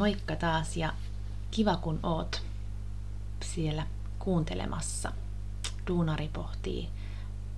Moikka 0.00 0.36
taas 0.36 0.76
ja 0.76 0.92
kiva 1.50 1.76
kun 1.76 2.00
oot 2.02 2.42
siellä 3.44 3.86
kuuntelemassa. 4.18 5.12
Duunari 5.86 6.28
pohtii 6.28 6.88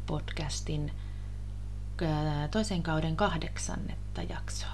podcastin 0.07 0.93
toisen 2.51 2.83
kauden 2.83 3.17
kahdeksannetta 3.17 4.23
jaksoa. 4.23 4.71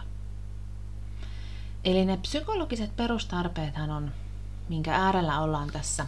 Eli 1.85 2.05
ne 2.05 2.17
psykologiset 2.17 2.97
perustarpeethan 2.97 3.91
on, 3.91 4.13
minkä 4.69 4.95
äärellä 4.95 5.41
ollaan 5.41 5.71
tässä 5.71 6.07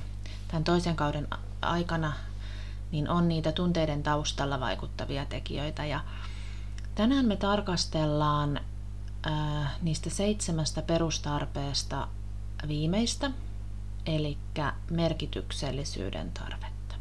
tämän 0.49 0.65
toisen 0.65 0.97
kauden 0.97 1.29
aikana, 1.63 2.13
niin 2.93 3.09
on 3.09 3.29
niitä 3.29 3.53
tunteiden 3.53 4.03
taustalla 4.03 4.61
vaikuttavia 4.61 5.25
tekijöitä. 5.25 5.87
Ja 5.87 6.01
tänään 6.95 7.27
me 7.27 7.37
tarkastellaan 7.37 8.61
äh, 9.27 9.73
niistä 9.83 10.11
seitsemästä 10.11 10.83
perustarpeesta 10.83 12.09
viimeistä, 12.69 13.31
eli 14.07 14.39
merkityksellisyyden 14.91 16.33
tarvetta. 16.33 16.95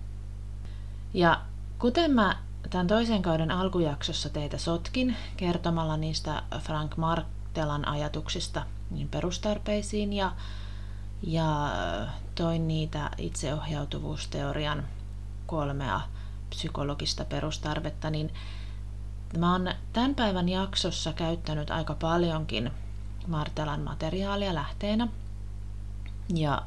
Ja 1.13 1.41
kuten 1.79 2.11
mä 2.11 2.37
tämän 2.69 2.87
toisen 2.87 3.21
kauden 3.21 3.51
alkujaksossa 3.51 4.29
teitä 4.29 4.57
sotkin 4.57 5.15
kertomalla 5.37 5.97
niistä 5.97 6.43
Frank 6.59 6.97
Martelan 6.97 7.87
ajatuksista 7.87 8.65
niin 8.91 9.09
perustarpeisiin 9.09 10.13
ja, 10.13 10.31
ja 11.21 11.71
toin 12.35 12.67
niitä 12.67 13.09
itseohjautuvuusteorian 13.17 14.83
kolmea 15.45 16.01
psykologista 16.49 17.25
perustarvetta, 17.25 18.09
niin 18.09 18.33
Mä 19.37 19.51
oon 19.51 19.69
tämän 19.93 20.15
päivän 20.15 20.49
jaksossa 20.49 21.13
käyttänyt 21.13 21.71
aika 21.71 21.93
paljonkin 21.93 22.71
Martelan 23.27 23.81
materiaalia 23.81 24.55
lähteenä. 24.55 25.07
Ja 26.33 26.61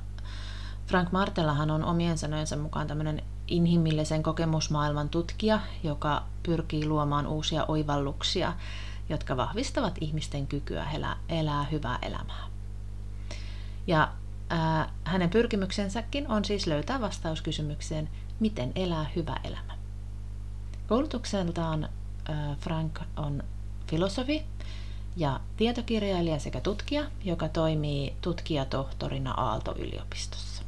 Frank 0.87 1.13
Martelahan 1.13 1.71
on 1.71 1.85
omien 1.85 2.19
sanojensa 2.19 2.57
mukaan 2.57 2.87
tämmöinen 2.87 3.23
inhimillisen 3.47 4.23
kokemusmaailman 4.23 5.09
tutkija, 5.09 5.61
joka 5.83 6.23
pyrkii 6.43 6.87
luomaan 6.87 7.27
uusia 7.27 7.65
oivalluksia, 7.69 8.53
jotka 9.09 9.37
vahvistavat 9.37 9.99
ihmisten 10.01 10.47
kykyä 10.47 10.91
elää, 10.91 11.17
elää 11.29 11.65
hyvää 11.65 11.99
elämää. 12.03 12.47
Ja 13.87 14.13
ää, 14.51 14.93
hänen 15.05 15.31
pyrkimyksensäkin 15.31 16.29
on 16.29 16.45
siis 16.45 16.67
löytää 16.67 17.01
vastaus 17.01 17.43
kysymykseen, 17.43 18.09
miten 18.41 18.73
elää 18.75 19.07
hyvä 19.17 19.37
elämä. 19.45 19.73
Koulutukseltaan 20.89 21.89
Frank 22.61 23.01
on 23.17 23.42
filosofi 23.87 24.45
ja 25.17 25.41
tietokirjailija 25.56 26.39
sekä 26.39 26.61
tutkija, 26.61 27.05
joka 27.25 27.48
toimii 27.48 28.17
tutkijatohtorina 28.20 29.31
Aalto-yliopistossa. 29.31 30.62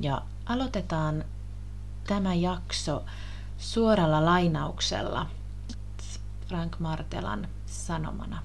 Ja 0.00 0.22
aloitetaan 0.46 1.24
tämä 2.06 2.34
jakso 2.34 3.04
suoralla 3.58 4.24
lainauksella 4.24 5.26
Frank 6.48 6.78
Martelan 6.78 7.48
sanomana. 7.66 8.42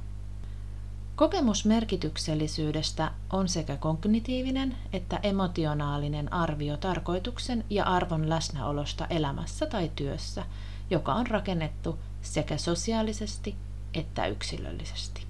Kokemus 1.15 1.65
merkityksellisyydestä 1.65 3.11
on 3.29 3.49
sekä 3.49 3.77
kognitiivinen 3.77 4.77
että 4.93 5.19
emotionaalinen 5.23 6.33
arvio 6.33 6.77
tarkoituksen 6.77 7.65
ja 7.69 7.85
arvon 7.85 8.29
läsnäolosta 8.29 9.07
elämässä 9.09 9.65
tai 9.65 9.91
työssä– 9.95 10.45
joka 10.91 11.13
on 11.13 11.27
rakennettu 11.27 11.99
sekä 12.21 12.57
sosiaalisesti 12.57 13.55
että 13.93 14.27
yksilöllisesti. 14.27 15.25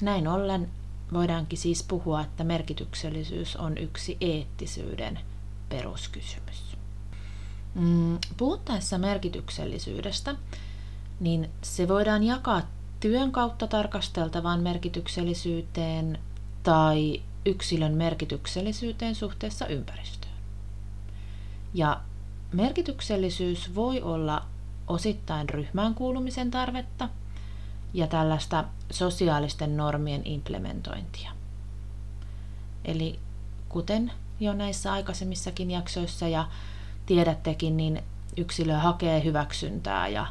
Näin 0.00 0.28
ollen 0.28 0.70
voidaankin 1.12 1.58
siis 1.58 1.82
puhua, 1.82 2.20
että 2.20 2.44
merkityksellisyys 2.44 3.56
on 3.56 3.78
yksi 3.78 4.16
eettisyyden 4.20 5.18
peruskysymys. 5.68 6.76
Mm, 7.74 8.18
puhuttaessa 8.36 8.98
merkityksellisyydestä, 8.98 10.36
niin 11.20 11.50
se 11.62 11.88
voidaan 11.88 12.22
jakaa 12.22 12.62
työn 13.00 13.32
kautta 13.32 13.66
tarkasteltavaan 13.66 14.60
merkityksellisyyteen 14.60 16.18
tai 16.62 17.22
yksilön 17.46 17.94
merkityksellisyyteen 17.94 19.14
suhteessa 19.14 19.66
ympäristöön. 19.66 20.32
Ja 21.74 22.00
Merkityksellisyys 22.52 23.74
voi 23.74 24.02
olla 24.02 24.44
osittain 24.86 25.48
ryhmään 25.48 25.94
kuulumisen 25.94 26.50
tarvetta 26.50 27.08
ja 27.94 28.06
tällaista 28.06 28.64
sosiaalisten 28.90 29.76
normien 29.76 30.22
implementointia. 30.24 31.30
Eli 32.84 33.20
kuten 33.68 34.12
jo 34.40 34.52
näissä 34.52 34.92
aikaisemmissakin 34.92 35.70
jaksoissa 35.70 36.28
ja 36.28 36.48
tiedättekin, 37.06 37.76
niin 37.76 38.02
yksilö 38.36 38.76
hakee 38.76 39.24
hyväksyntää 39.24 40.08
ja 40.08 40.26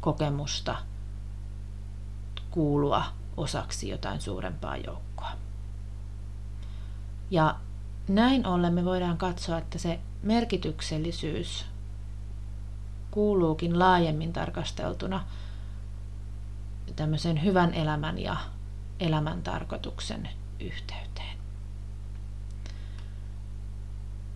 kokemusta 0.00 0.76
kuulua 2.50 3.04
osaksi 3.36 3.88
jotain 3.88 4.20
suurempaa 4.20 4.76
joukkoa. 4.76 5.30
Ja 7.30 7.56
näin 8.08 8.46
ollen 8.46 8.74
me 8.74 8.84
voidaan 8.84 9.18
katsoa, 9.18 9.58
että 9.58 9.78
se 9.78 10.00
merkityksellisyys 10.22 11.66
kuuluukin 13.10 13.78
laajemmin 13.78 14.32
tarkasteltuna 14.32 15.24
tämmöisen 16.96 17.44
hyvän 17.44 17.74
elämän 17.74 18.18
ja 18.18 18.36
elämän 19.00 19.42
tarkoituksen 19.42 20.28
yhteyteen. 20.60 21.38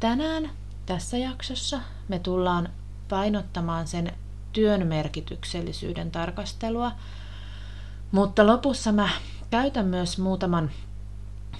Tänään 0.00 0.50
tässä 0.87 1.17
jaksossa 1.17 1.81
me 2.09 2.19
tullaan 2.19 2.69
painottamaan 3.09 3.87
sen 3.87 4.12
työn 4.53 4.87
merkityksellisyyden 4.87 6.11
tarkastelua, 6.11 6.93
mutta 8.12 8.47
lopussa 8.47 8.93
mä 8.93 9.09
käytän 9.51 9.87
myös 9.87 10.19
muutaman 10.19 10.71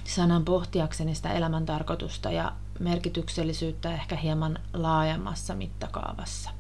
sanan 0.05 0.45
pohtiakseni 0.45 1.15
sitä 1.15 1.33
elämän 1.33 1.67
tarkoitusta 1.67 2.31
ja 2.31 2.53
merkityksellisyyttä 2.81 3.95
ehkä 3.95 4.17
hieman 4.17 4.59
laajemmassa 4.73 5.55
mittakaavassa. 5.55 6.51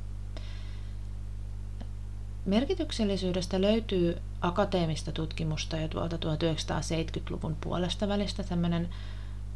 Merkityksellisyydestä 2.46 3.60
löytyy 3.60 4.18
akateemista 4.40 5.12
tutkimusta 5.12 5.76
jo 5.76 5.88
tuolta 5.88 6.16
1970-luvun 6.16 7.56
puolesta 7.60 8.08
välistä 8.08 8.42
tämmöinen 8.42 8.88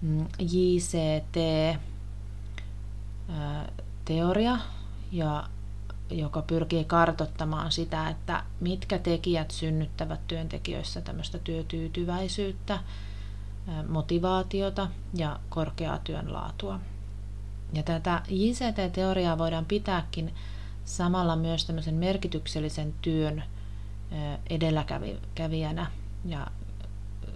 mm, 0.02 0.26
JCT-teoria, 0.38 1.78
ja, 5.12 5.48
joka 6.10 6.42
pyrkii 6.42 6.84
kartottamaan 6.84 7.72
sitä, 7.72 8.08
että 8.08 8.44
mitkä 8.60 8.98
tekijät 8.98 9.50
synnyttävät 9.50 10.20
työntekijöissä 10.26 11.00
tämmöistä 11.00 11.38
työtyytyväisyyttä, 11.38 12.78
motivaatiota 13.88 14.88
ja 15.14 15.40
korkeaa 15.48 15.98
työn 15.98 16.32
laatua. 16.32 16.80
Ja 17.72 17.82
tätä 17.82 18.22
JCT-teoriaa 18.28 19.38
voidaan 19.38 19.64
pitääkin 19.64 20.34
samalla 20.84 21.36
myös 21.36 21.64
tämmöisen 21.64 21.94
merkityksellisen 21.94 22.94
työn 23.02 23.42
edelläkävijänä 24.50 25.86
ja 26.24 26.46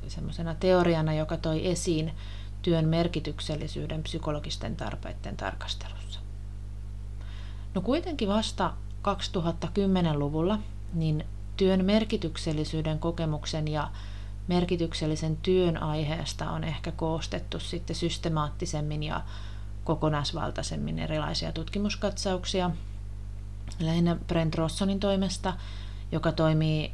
semmoisena 0.08 0.54
teoriana, 0.54 1.14
joka 1.14 1.36
toi 1.36 1.66
esiin 1.66 2.12
työn 2.62 2.88
merkityksellisyyden 2.88 4.02
psykologisten 4.02 4.76
tarpeiden 4.76 5.36
tarkastelussa. 5.36 6.20
No 7.74 7.80
kuitenkin 7.80 8.28
vasta 8.28 8.72
2010-luvulla 9.02 10.58
niin 10.94 11.24
työn 11.56 11.84
merkityksellisyyden 11.84 12.98
kokemuksen 12.98 13.68
ja 13.68 13.90
merkityksellisen 14.48 15.36
työn 15.36 15.82
aiheesta 15.82 16.50
on 16.50 16.64
ehkä 16.64 16.92
koostettu 16.92 17.60
sitten 17.60 17.96
systemaattisemmin 17.96 19.02
ja 19.02 19.20
kokonaisvaltaisemmin 19.84 20.98
erilaisia 20.98 21.52
tutkimuskatsauksia. 21.52 22.70
Lähinnä 23.80 24.16
Brent 24.26 24.54
Rossonin 24.54 25.00
toimesta, 25.00 25.54
joka 26.12 26.32
toimii 26.32 26.92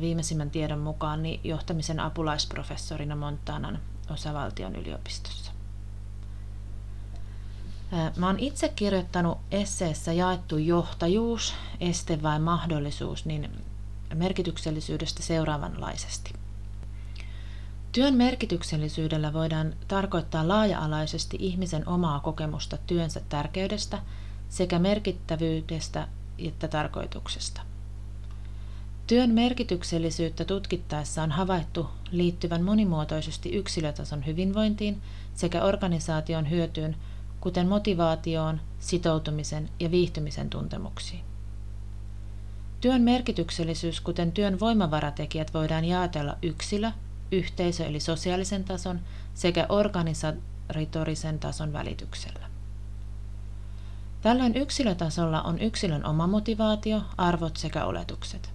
viimeisimmän 0.00 0.50
tiedon 0.50 0.78
mukaan 0.78 1.22
niin 1.22 1.40
johtamisen 1.44 2.00
apulaisprofessorina 2.00 3.16
Montanan 3.16 3.78
osavaltion 4.10 4.76
yliopistossa. 4.76 5.52
Mä 8.16 8.26
oon 8.26 8.38
itse 8.38 8.68
kirjoittanut 8.68 9.38
esseessä 9.50 10.12
jaettu 10.12 10.58
johtajuus, 10.58 11.54
este 11.80 12.22
vai 12.22 12.38
mahdollisuus, 12.38 13.26
niin 13.26 13.50
merkityksellisyydestä 14.14 15.22
seuraavanlaisesti. 15.22 16.32
Työn 17.92 18.14
merkityksellisyydellä 18.14 19.32
voidaan 19.32 19.74
tarkoittaa 19.88 20.48
laaja-alaisesti 20.48 21.36
ihmisen 21.40 21.88
omaa 21.88 22.20
kokemusta 22.20 22.76
työnsä 22.86 23.20
tärkeydestä 23.28 23.98
sekä 24.48 24.78
merkittävyydestä 24.78 26.08
että 26.38 26.68
tarkoituksesta. 26.68 27.60
Työn 29.06 29.30
merkityksellisyyttä 29.30 30.44
tutkittaessa 30.44 31.22
on 31.22 31.30
havaittu 31.30 31.88
liittyvän 32.10 32.62
monimuotoisesti 32.62 33.50
yksilötason 33.50 34.26
hyvinvointiin 34.26 35.02
sekä 35.34 35.62
organisaation 35.62 36.50
hyötyyn, 36.50 36.96
kuten 37.40 37.68
motivaatioon, 37.68 38.60
sitoutumisen 38.78 39.68
ja 39.80 39.90
viihtymisen 39.90 40.50
tuntemuksiin. 40.50 41.24
Työn 42.80 43.02
merkityksellisyys, 43.02 44.00
kuten 44.00 44.32
työn 44.32 44.60
voimavaratekijät, 44.60 45.54
voidaan 45.54 45.84
jaotella 45.84 46.36
yksilö, 46.42 46.90
yhteisö- 47.32 47.86
eli 47.86 48.00
sosiaalisen 48.00 48.64
tason 48.64 49.00
sekä 49.34 49.66
organisatorisen 49.68 51.38
tason 51.38 51.72
välityksellä. 51.72 52.52
Tällöin 54.20 54.56
yksilötasolla 54.56 55.42
on 55.42 55.58
yksilön 55.58 56.06
oma 56.06 56.26
motivaatio, 56.26 57.02
arvot 57.16 57.56
sekä 57.56 57.84
oletukset. 57.84 58.52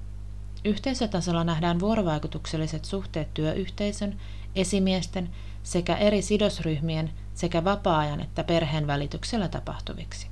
Yhteisötasolla 0.65 1.43
nähdään 1.43 1.79
vuorovaikutukselliset 1.79 2.85
suhteet 2.85 3.33
työyhteisön, 3.33 4.17
esimiesten 4.55 5.29
sekä 5.63 5.95
eri 5.95 6.21
sidosryhmien 6.21 7.11
sekä 7.33 7.63
vapaa-ajan 7.63 8.21
että 8.21 8.43
perheen 8.43 8.87
välityksellä 8.87 9.47
tapahtuviksi. 9.47 10.27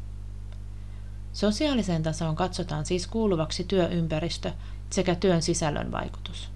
Sosiaaliseen 1.33 2.03
tasoon 2.03 2.35
katsotaan 2.35 2.85
siis 2.85 3.07
kuuluvaksi 3.07 3.63
työympäristö 3.63 4.51
sekä 4.89 5.15
työn 5.15 5.41
sisällön 5.41 5.91
vaikutus. 5.91 6.54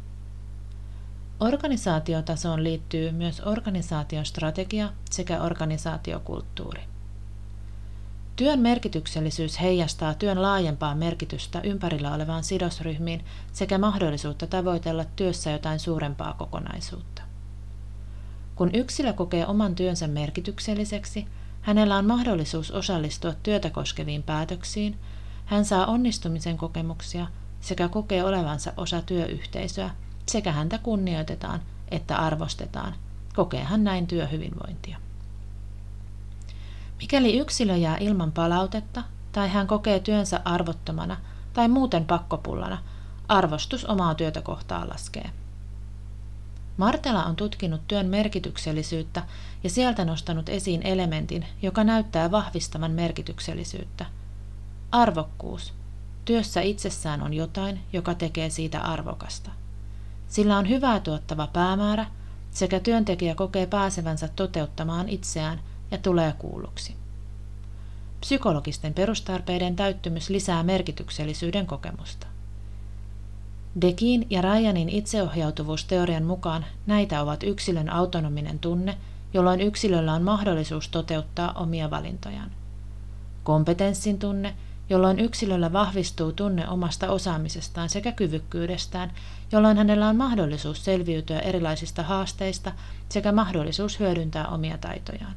Organisaatiotasoon 1.39 2.63
liittyy 2.63 3.12
myös 3.12 3.39
organisaation 3.39 4.25
strategia 4.25 4.89
sekä 5.12 5.41
organisaatiokulttuuri. 5.41 6.81
Työn 8.36 8.59
merkityksellisyys 8.59 9.62
heijastaa 9.62 10.13
työn 10.13 10.41
laajempaa 10.41 10.95
merkitystä 10.95 11.62
ympärillä 11.62 12.13
olevaan 12.13 12.44
sidosryhmiin 12.44 13.25
sekä 13.53 13.77
mahdollisuutta 13.77 14.47
tavoitella 14.47 15.06
työssä 15.06 15.51
jotain 15.51 15.80
suurempaa 15.80 16.33
kokonaisuutta. 16.33 17.21
Kun 18.56 18.75
yksilö 18.75 19.13
kokee 19.13 19.47
oman 19.47 19.75
työnsä 19.75 20.07
merkitykselliseksi, 20.07 21.27
hänellä 21.62 21.97
on 21.97 22.06
mahdollisuus 22.06 22.71
osallistua 22.71 23.33
työtä 23.44 23.69
koskeviin 23.69 24.24
päätöksiin, 24.24 24.97
hän 25.45 25.65
saa 25.65 25.85
onnistumisen 25.85 26.57
kokemuksia 26.57 27.27
sekä 27.62 27.88
kokee 27.88 28.24
olevansa 28.24 28.74
osa 28.77 29.01
työyhteisöä, 29.01 29.89
sekä 30.30 30.52
häntä 30.52 30.78
kunnioitetaan 30.78 31.62
että 31.92 32.18
arvostetaan, 32.18 32.96
kokee 33.36 33.64
hän 33.64 33.84
näin 33.84 34.08
työhyvinvointia. 34.08 34.98
Mikäli 37.02 37.38
yksilö 37.38 37.76
jää 37.76 37.98
ilman 37.98 38.31
palautetta 38.31 39.04
tai 39.31 39.50
hän 39.50 39.68
kokee 39.68 40.00
työnsä 40.00 40.42
arvottomana 40.46 41.18
tai 41.54 41.68
muuten 41.68 42.06
pakkopullana, 42.06 42.78
arvostus 43.28 43.86
omaa 43.86 44.16
työtä 44.16 44.42
kohtaan 44.42 44.90
laskee. 44.90 45.30
Martela 46.78 47.24
on 47.24 47.36
tutkinut 47.36 47.81
työn 47.88 48.06
merkityksellisyyttä 48.06 49.24
ja 49.64 49.70
sieltä 49.70 50.06
nostanut 50.06 50.50
esiin 50.50 50.81
elementin, 50.84 51.46
joka 51.62 51.84
näyttää 51.84 52.31
vahvistavan 52.31 52.92
merkityksellisyyttä. 52.92 54.06
Arvokkuus. 54.92 55.74
Työssä 56.26 56.62
itsessään 56.62 57.22
on 57.22 57.34
jotain, 57.34 57.80
joka 57.94 58.14
tekee 58.14 58.50
siitä 58.50 58.81
arvokasta. 58.81 59.52
Sillä 60.30 60.58
on 60.58 60.70
hyvää 60.70 61.00
tuottava 61.00 61.48
päämäärä 61.48 62.06
sekä 62.52 62.80
työntekijä 62.80 63.36
kokee 63.36 63.66
pääsevänsä 63.66 64.28
toteuttamaan 64.28 65.10
itseään 65.10 65.60
ja 65.92 65.98
tulee 65.98 66.34
kuulluksi. 66.38 66.96
Psykologisten 68.20 68.94
perustarpeiden 68.94 69.76
täyttymys 69.76 70.30
lisää 70.30 70.64
merkityksellisyyden 70.64 71.66
kokemusta. 71.66 72.28
Dekin 73.81 74.28
ja 74.30 74.42
Ryanin 74.42 74.90
itseohjautuvuusteorian 74.90 76.24
mukaan 76.24 76.66
näitä 76.86 77.22
ovat 77.22 77.44
yksilön 77.44 77.90
autonominen 77.90 78.60
tunne, 78.60 78.98
jolloin 79.34 79.62
yksilöllä 79.62 80.14
on 80.14 80.24
mahdollisuus 80.24 80.90
toteuttaa 80.90 81.54
omia 81.54 81.90
valintojaan. 81.90 82.52
Kompetenssin 83.44 84.20
tunne, 84.20 84.56
jolloin 84.89 85.19
yksilöllä 85.19 85.74
vahvistuu 85.74 86.31
tunne 86.31 86.69
omasta 86.69 87.12
osaamisestaan 87.12 87.89
sekä 87.89 88.12
kyvykkyydestään, 88.12 89.12
jolloin 89.51 89.77
hänellä 89.77 90.07
on 90.07 90.15
mahdollisuus 90.15 90.86
selviytyä 90.86 91.39
erilaisista 91.39 92.03
haasteista 92.03 92.71
sekä 93.09 93.31
mahdollisuus 93.31 94.00
hyödyntää 94.00 94.47
omia 94.47 94.77
taitojaan. 94.77 95.36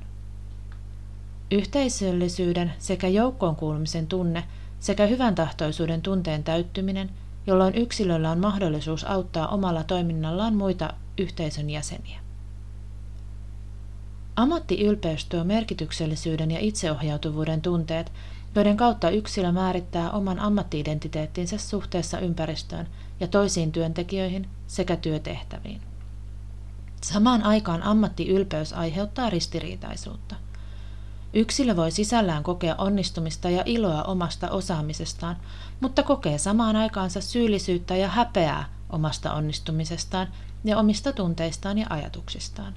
Yhteisöllisyyden 1.51 2.73
sekä 2.79 3.09
joukkoon 3.09 3.57
kuulumisen 3.57 4.07
tunne 4.07 4.45
sekä 4.81 5.07
hyvän 5.07 5.35
tahtoisuuden 5.35 6.03
tunteen 6.03 6.45
täyttyminen, 6.45 7.11
jolloin 7.47 7.75
yksilöllä 7.75 8.31
on 8.31 8.39
mahdollisuus 8.39 9.05
auttaa 9.05 9.49
omalla 9.49 9.85
toiminnallaan 9.85 10.55
muita 10.55 10.95
yhteisön 11.19 11.71
jäseniä. 11.71 12.21
Ammattiylpeys 14.37 15.25
tuo 15.25 15.45
merkityksellisyyden 15.45 16.51
ja 16.51 16.59
itseohjautuvuuden 16.61 17.61
tunteet, 17.61 18.13
joiden 18.55 18.77
kautta 18.77 19.11
yksilö 19.11 19.53
määrittää 19.53 20.11
oman 20.11 20.39
ammattiidentiteettinsä 20.39 21.59
suhteessa 21.59 22.19
ympäristöön 22.19 22.89
ja 23.21 23.29
toisiin 23.29 23.73
työntekijöihin 23.73 24.49
sekä 24.67 24.97
työtehtäviin. 24.97 25.81
Samaan 27.03 27.43
aikaan 27.43 27.83
ammattiylpeys 27.83 28.73
aiheuttaa 28.73 29.31
ristiriitaisuutta– 29.31 30.37
Yksilö 31.35 31.77
voi 31.77 31.91
sisällään 31.91 32.43
kokea 32.43 32.75
onnistumista 32.79 33.51
ja 33.51 33.63
iloa 33.67 34.03
omasta 34.03 34.51
osaamisestaan, 34.51 35.37
mutta 35.81 36.03
kokee 36.03 36.39
samaan 36.39 36.77
aikaansa 36.77 37.21
syyllisyyttä 37.21 37.97
ja 37.97 38.09
häpeää 38.09 38.69
omasta 38.91 39.33
onnistumisestaan 39.33 40.29
ja 40.65 40.79
omista 40.79 41.13
tunteistaan 41.13 41.79
ja 41.79 41.87
ajatuksistaan. 41.91 42.75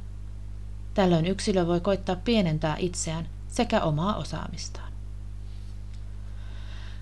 Tällöin 0.94 1.26
yksilö 1.26 1.68
voi 1.68 1.80
koittaa 1.80 2.16
pienentää 2.16 2.76
itseään 2.80 3.28
sekä 3.48 3.82
omaa 3.82 4.16
osaamistaan. 4.16 4.85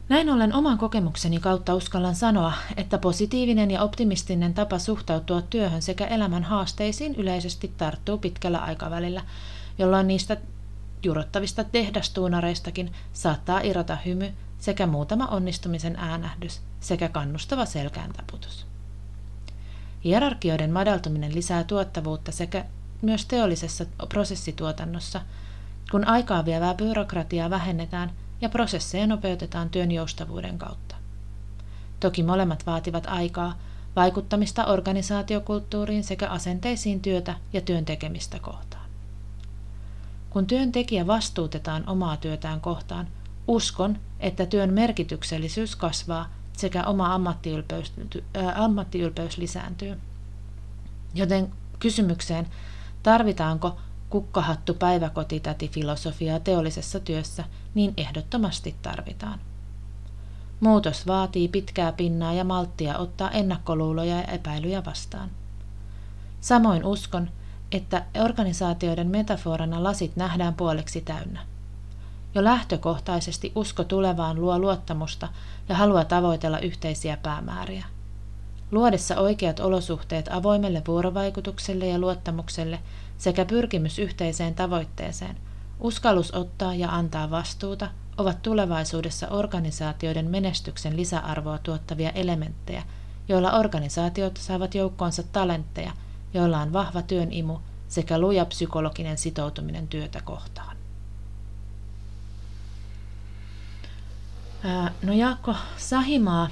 Näin 0.10 0.30
ollen 0.30 0.54
oman 0.54 0.78
kokemukseni 0.78 1.40
kautta 1.40 1.76
uskallan 1.76 2.16
sanoa, 2.16 2.54
että 2.78 2.98
positiivinen 2.98 3.72
ja 3.72 3.82
optimistinen 3.82 4.54
tapa 4.54 4.80
suhtautua 4.80 5.42
työhön 5.42 5.82
sekä 5.82 6.06
elämän 6.06 6.44
haasteisiin 6.44 7.16
yleisesti 7.16 7.74
tarttuu 7.78 8.18
pitkällä 8.18 8.60
aikavälillä, 8.60 9.22
jolloin 9.78 10.08
niistä 10.08 10.38
Jurottavista 11.04 11.64
tehdastuunareistakin 11.64 12.92
saattaa 13.14 13.60
irrota 13.60 13.98
hymy 14.06 14.34
sekä 14.60 14.88
muutama 14.88 15.28
onnistumisen 15.28 15.96
äänähdys 15.96 16.62
sekä 16.80 17.10
kannustava 17.10 17.66
selkään 17.66 18.14
taputus. 18.14 18.66
Hierarkioiden 20.04 20.72
madaltuminen 20.72 21.36
lisää 21.36 21.64
tuottavuutta 21.64 22.32
sekä 22.32 22.66
myös 23.02 23.26
teollisessa 23.26 23.86
prosessituotannossa, 24.10 25.22
kun 25.92 26.08
aikaa 26.08 26.46
vievää 26.46 26.74
byrokratiaa 26.74 27.50
vähennetään 27.50 28.12
ja 28.44 28.50
prosesseja 28.50 29.08
nopeutetaan 29.08 29.70
työn 29.70 29.92
joustavuuden 29.92 30.58
kautta. 30.58 30.96
Toki 32.00 32.24
molemmat 32.24 32.66
vaativat 32.66 33.08
aikaa, 33.08 33.58
vaikuttamista 33.96 34.66
organisaatiokulttuuriin 34.66 36.04
sekä 36.04 36.30
asenteisiin 36.30 37.02
työtä 37.02 37.36
ja 37.54 37.62
työn 37.62 37.86
tekemistä 37.86 38.40
kohtaan. 38.40 38.90
Kun 40.30 40.48
työntekijä 40.48 41.08
vastuutetaan 41.08 41.90
omaa 41.90 42.18
työtään 42.18 42.62
kohtaan, 42.62 43.08
uskon, 43.48 43.98
että 44.20 44.46
työn 44.46 44.74
merkityksellisyys 44.74 45.76
kasvaa 45.76 46.30
sekä 46.58 46.84
oma 46.84 47.14
ammattiylpeys, 47.14 47.94
äh, 48.38 48.62
ammattiylpeys 48.62 49.38
lisääntyy. 49.38 49.98
Joten 51.14 51.52
kysymykseen, 51.80 52.48
tarvitaanko 53.04 53.78
kukkahattu 54.14 54.74
päiväkotitäti 54.74 55.68
filosofiaa 55.68 56.40
teollisessa 56.40 57.00
työssä, 57.00 57.44
niin 57.74 57.94
ehdottomasti 57.98 58.76
tarvitaan. 58.82 59.40
Muutos 60.60 61.08
vaatii 61.08 61.48
pitkää 61.48 61.92
pinnaa 61.92 62.34
ja 62.34 62.44
malttia 62.44 62.98
ottaa 62.98 63.32
ennakkoluuloja 63.32 64.16
ja 64.16 64.24
epäilyjä 64.24 64.86
vastaan. 64.86 65.30
Samoin 66.42 66.86
uskon, 66.86 67.30
että 67.72 68.06
organisaatioiden 68.24 69.08
metaforana 69.08 69.84
lasit 69.84 70.16
nähdään 70.16 70.54
puoleksi 70.54 71.02
täynnä. 71.02 71.40
Jo 72.36 72.44
lähtökohtaisesti 72.44 73.52
usko 73.56 73.84
tulevaan 73.84 74.42
luo 74.42 74.60
luottamusta 74.60 75.28
ja 75.70 75.76
halua 75.76 76.06
tavoitella 76.06 76.60
yhteisiä 76.60 77.18
päämääriä. 77.18 77.86
Luodessa 78.72 79.18
oikeat 79.18 79.60
olosuhteet 79.60 80.30
avoimelle 80.32 80.82
vuorovaikutukselle 80.88 81.88
ja 81.88 82.00
luottamukselle 82.00 82.80
sekä 83.18 83.46
pyrkimys 83.46 84.00
yhteiseen 84.00 84.56
tavoitteeseen, 84.56 85.38
uskallus 85.80 86.34
ottaa 86.34 86.76
ja 86.76 86.90
antaa 86.90 87.32
vastuuta 87.32 87.90
ovat 88.18 88.42
tulevaisuudessa 88.42 89.28
organisaatioiden 89.28 90.30
menestyksen 90.30 90.98
lisäarvoa 90.98 91.58
tuottavia 91.58 92.10
elementtejä, 92.10 92.84
joilla 93.28 93.52
organisaatiot 93.52 94.38
saavat 94.38 94.76
joukkoonsa 94.76 95.24
talentteja– 95.24 95.92
joilla 96.34 96.60
on 96.60 96.74
vahva 96.74 97.02
työn 97.02 97.32
imu 97.32 97.58
sekä 97.88 98.20
luja 98.20 98.46
psykologinen 98.46 99.18
sitoutuminen 99.18 99.88
työtä 99.88 100.22
kohtaan. 100.22 100.78
No 105.04 105.14
Jaakko 105.14 105.56
Sahimaa 105.78 106.50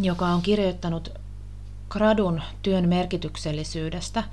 joka 0.00 0.26
on 0.26 0.42
kirjoittanut 0.42 1.12
gradun 1.88 2.42
työn 2.62 2.88
merkityksellisyydestä 2.88 4.24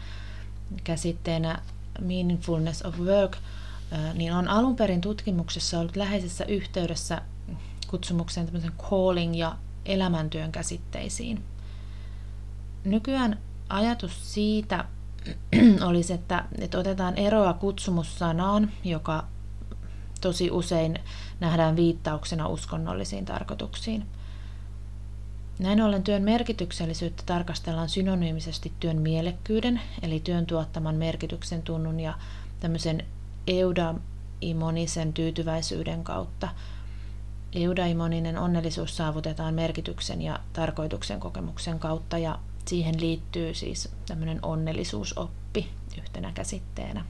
käsitteenä 0.83 1.61
Meaningfulness 2.01 2.81
of 2.81 2.99
Work, 2.99 3.37
niin 4.13 4.33
on 4.33 4.47
alun 4.47 4.75
perin 4.75 5.01
tutkimuksessa 5.01 5.79
ollut 5.79 5.95
läheisessä 5.95 6.45
yhteydessä 6.45 7.21
kutsumukseen 7.87 8.73
calling 8.89 9.39
ja 9.39 9.57
elämäntyön 9.85 10.51
käsitteisiin. 10.51 11.43
Nykyään 12.83 13.39
ajatus 13.69 14.33
siitä 14.33 14.85
olisi, 15.87 16.13
että, 16.13 16.45
että 16.59 16.77
otetaan 16.79 17.17
eroa 17.17 17.53
kutsumussanaan, 17.53 18.71
joka 18.83 19.23
tosi 20.21 20.51
usein 20.51 20.99
nähdään 21.39 21.75
viittauksena 21.75 22.47
uskonnollisiin 22.47 23.25
tarkoituksiin. 23.25 24.05
Näin 25.59 25.81
ollen 25.81 26.03
työn 26.03 26.23
merkityksellisyyttä 26.23 27.23
tarkastellaan 27.25 27.89
synonyymisesti 27.89 28.71
työn 28.79 29.01
mielekkyyden, 29.01 29.81
eli 30.01 30.19
työn 30.19 30.45
tuottaman 30.45 30.95
merkityksen 30.95 31.61
tunnun 31.61 31.99
ja 31.99 32.13
tämmöisen 32.59 33.05
eudaimonisen 33.47 35.13
tyytyväisyyden 35.13 36.03
kautta. 36.03 36.49
Eudaimoninen 37.53 38.37
onnellisuus 38.37 38.97
saavutetaan 38.97 39.53
merkityksen 39.53 40.21
ja 40.21 40.39
tarkoituksen 40.53 41.19
kokemuksen 41.19 41.79
kautta 41.79 42.17
ja 42.17 42.39
siihen 42.65 43.01
liittyy 43.01 43.53
siis 43.53 43.89
tämmöinen 44.07 44.39
onnellisuusoppi 44.41 45.69
yhtenä 45.97 46.31
käsitteenä. 46.31 47.05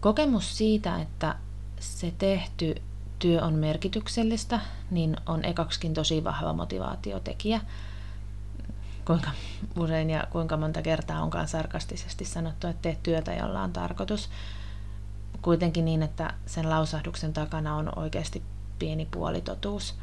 Kokemus 0.00 0.58
siitä, 0.58 1.00
että 1.00 1.34
se 1.80 2.14
tehty 2.18 2.74
työ 3.18 3.42
on 3.42 3.54
merkityksellistä, 3.54 4.60
niin 4.90 5.16
on 5.26 5.44
ekaksikin 5.44 5.94
tosi 5.94 6.24
vahva 6.24 6.52
motivaatiotekijä. 6.52 7.60
Kuinka 9.04 9.30
usein 9.78 10.10
ja 10.10 10.24
kuinka 10.30 10.56
monta 10.56 10.82
kertaa 10.82 11.22
onkaan 11.22 11.48
sarkastisesti 11.48 12.24
sanottu, 12.24 12.66
että 12.66 12.82
teet 12.82 13.02
työtä, 13.02 13.34
jolla 13.34 13.62
on 13.62 13.72
tarkoitus. 13.72 14.30
Kuitenkin 15.42 15.84
niin, 15.84 16.02
että 16.02 16.34
sen 16.46 16.70
lausahduksen 16.70 17.32
takana 17.32 17.76
on 17.76 17.98
oikeasti 17.98 18.42
pieni 18.78 19.08
puolitotuus. 19.10 19.94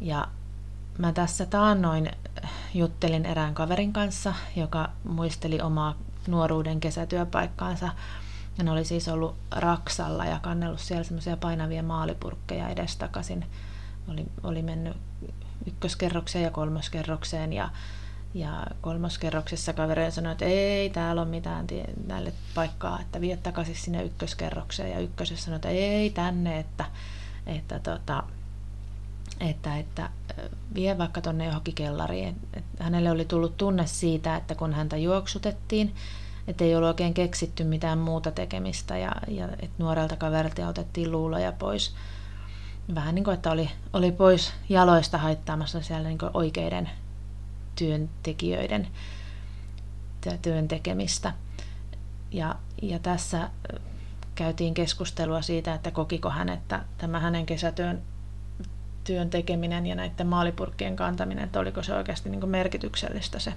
Ja 0.00 0.28
mä 0.98 1.12
tässä 1.12 1.46
taannoin 1.46 2.10
juttelin 2.74 3.26
erään 3.26 3.54
kaverin 3.54 3.92
kanssa, 3.92 4.34
joka 4.56 4.90
muisteli 5.04 5.60
omaa 5.60 5.94
nuoruuden 6.26 6.80
kesätyöpaikkaansa 6.80 7.88
hän 8.58 8.68
oli 8.68 8.84
siis 8.84 9.08
ollut 9.08 9.36
Raksalla 9.50 10.24
ja 10.24 10.40
kannellut 10.42 10.80
siellä 10.80 11.04
semmoisia 11.04 11.36
painavia 11.36 11.82
maalipurkkeja 11.82 12.68
edestakaisin. 12.68 13.44
Oli, 14.08 14.26
oli 14.42 14.62
mennyt 14.62 14.96
ykköskerrokseen 15.66 16.44
ja 16.44 16.50
kolmoskerrokseen 16.50 17.52
ja, 17.52 17.68
ja 18.34 18.66
kolmoskerroksessa 18.80 19.72
kaveri 19.72 20.10
sanoi, 20.10 20.32
että 20.32 20.44
ei 20.44 20.90
täällä 20.90 21.22
ole 21.22 21.30
mitään 21.30 21.66
näille 22.06 22.32
paikkaa, 22.54 23.00
että 23.00 23.20
vie 23.20 23.36
takaisin 23.36 23.74
sinne 23.74 24.04
ykköskerrokseen 24.04 24.90
ja 24.90 25.00
ykkösessä 25.00 25.44
sanoi, 25.44 25.56
että 25.56 25.68
ei 25.68 26.10
tänne, 26.10 26.58
että, 26.58 26.84
että, 27.46 27.78
tota, 27.78 28.22
että, 29.40 29.78
että 29.78 30.10
vie 30.74 30.98
vaikka 30.98 31.20
tuonne 31.20 31.46
johonkin 31.46 31.74
kellariin. 31.74 32.36
Että 32.54 32.84
hänelle 32.84 33.10
oli 33.10 33.24
tullut 33.24 33.56
tunne 33.56 33.86
siitä, 33.86 34.36
että 34.36 34.54
kun 34.54 34.72
häntä 34.72 34.96
juoksutettiin, 34.96 35.94
että 36.48 36.64
ei 36.64 36.76
ollut 36.76 36.88
oikein 36.88 37.14
keksitty 37.14 37.64
mitään 37.64 37.98
muuta 37.98 38.30
tekemistä 38.30 38.98
ja, 38.98 39.12
ja 39.28 39.48
että 39.48 39.74
nuorelta 39.78 40.16
kaverilta 40.16 40.68
otettiin 40.68 41.12
luuloja 41.12 41.52
pois. 41.52 41.94
Vähän 42.94 43.14
niin 43.14 43.24
kuin, 43.24 43.34
että 43.34 43.50
oli, 43.50 43.70
oli 43.92 44.12
pois 44.12 44.52
jaloista 44.68 45.18
haittaamassa 45.18 45.80
siellä 45.80 46.08
niin 46.08 46.18
oikeiden 46.34 46.90
työntekijöiden 47.76 48.88
työn 50.42 50.68
tekemistä. 50.68 51.32
Ja, 52.30 52.54
ja 52.82 52.98
tässä 52.98 53.50
käytiin 54.34 54.74
keskustelua 54.74 55.42
siitä, 55.42 55.74
että 55.74 55.90
kokiko 55.90 56.30
hän, 56.30 56.48
että 56.48 56.84
tämä 56.98 57.20
hänen 57.20 57.46
kesätyön 57.46 58.02
työn 59.04 59.30
tekeminen 59.30 59.86
ja 59.86 59.94
näiden 59.94 60.26
maalipurkkien 60.26 60.96
kantaminen, 60.96 61.44
että 61.44 61.60
oliko 61.60 61.82
se 61.82 61.94
oikeasti 61.94 62.30
niin 62.30 62.48
merkityksellistä 62.48 63.38
se, 63.38 63.52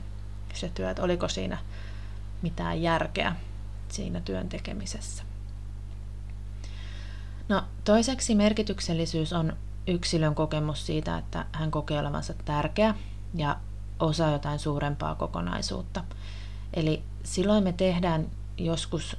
se 0.54 0.72
työ, 0.74 0.90
että 0.90 1.04
oliko 1.04 1.28
siinä 1.28 1.58
mitään 2.42 2.82
järkeä 2.82 3.36
siinä 3.90 4.22
työn 4.22 4.50
tekemisessä. 4.50 5.24
No, 7.50 7.64
toiseksi 7.84 8.36
merkityksellisyys 8.36 9.34
on 9.34 9.54
yksilön 9.88 10.36
kokemus 10.36 10.86
siitä, 10.86 11.18
että 11.18 11.46
hän 11.52 11.72
kokee 11.72 12.00
olevansa 12.00 12.34
tärkeä 12.46 12.96
ja 13.34 13.58
osa 14.00 14.32
jotain 14.32 14.60
suurempaa 14.60 15.16
kokonaisuutta. 15.16 16.04
Eli 16.74 17.04
silloin 17.24 17.64
me 17.64 17.74
tehdään 17.74 18.28
joskus 18.58 19.18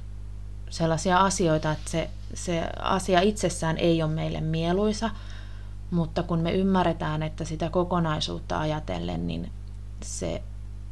sellaisia 0.69 1.19
asioita, 1.19 1.71
että 1.71 1.91
se, 1.91 2.09
se 2.33 2.69
asia 2.81 3.21
itsessään 3.21 3.77
ei 3.77 4.03
ole 4.03 4.11
meille 4.11 4.41
mieluisa, 4.41 5.09
mutta 5.91 6.23
kun 6.23 6.39
me 6.39 6.51
ymmärretään, 6.51 7.23
että 7.23 7.45
sitä 7.45 7.69
kokonaisuutta 7.69 8.59
ajatellen, 8.59 9.27
niin 9.27 9.51
se 10.03 10.43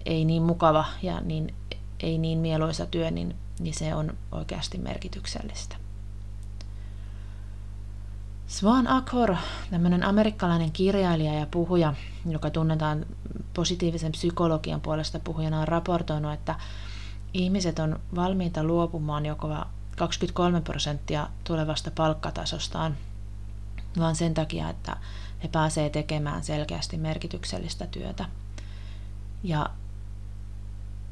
ei 0.05 0.25
niin 0.25 0.43
mukava 0.43 0.85
ja 1.01 1.21
niin 1.21 1.53
ei 2.03 2.17
niin 2.17 2.37
mieluisa 2.37 2.85
työ, 2.85 3.11
niin, 3.11 3.35
niin 3.59 3.73
se 3.73 3.95
on 3.95 4.17
oikeasti 4.31 4.77
merkityksellistä. 4.77 5.75
Svan 8.47 8.87
Akhor, 8.87 9.35
tämmöinen 9.69 10.03
amerikkalainen 10.03 10.71
kirjailija 10.71 11.33
ja 11.33 11.47
puhuja, 11.51 11.93
joka 12.29 12.49
tunnetaan 12.49 13.05
positiivisen 13.53 14.11
psykologian 14.11 14.81
puolesta 14.81 15.19
puhujana, 15.19 15.59
on 15.59 15.67
raportoinut, 15.67 16.33
että 16.33 16.55
ihmiset 17.33 17.79
on 17.79 17.99
valmiita 18.15 18.63
luopumaan 18.63 19.25
joko 19.25 19.55
23 19.97 20.61
prosenttia 20.61 21.27
tulevasta 21.43 21.91
palkkatasostaan, 21.91 22.97
vaan 23.99 24.15
sen 24.15 24.33
takia, 24.33 24.69
että 24.69 24.97
he 25.43 25.47
pääsevät 25.47 25.91
tekemään 25.91 26.43
selkeästi 26.43 26.97
merkityksellistä 26.97 27.87
työtä. 27.87 28.25
Ja 29.43 29.69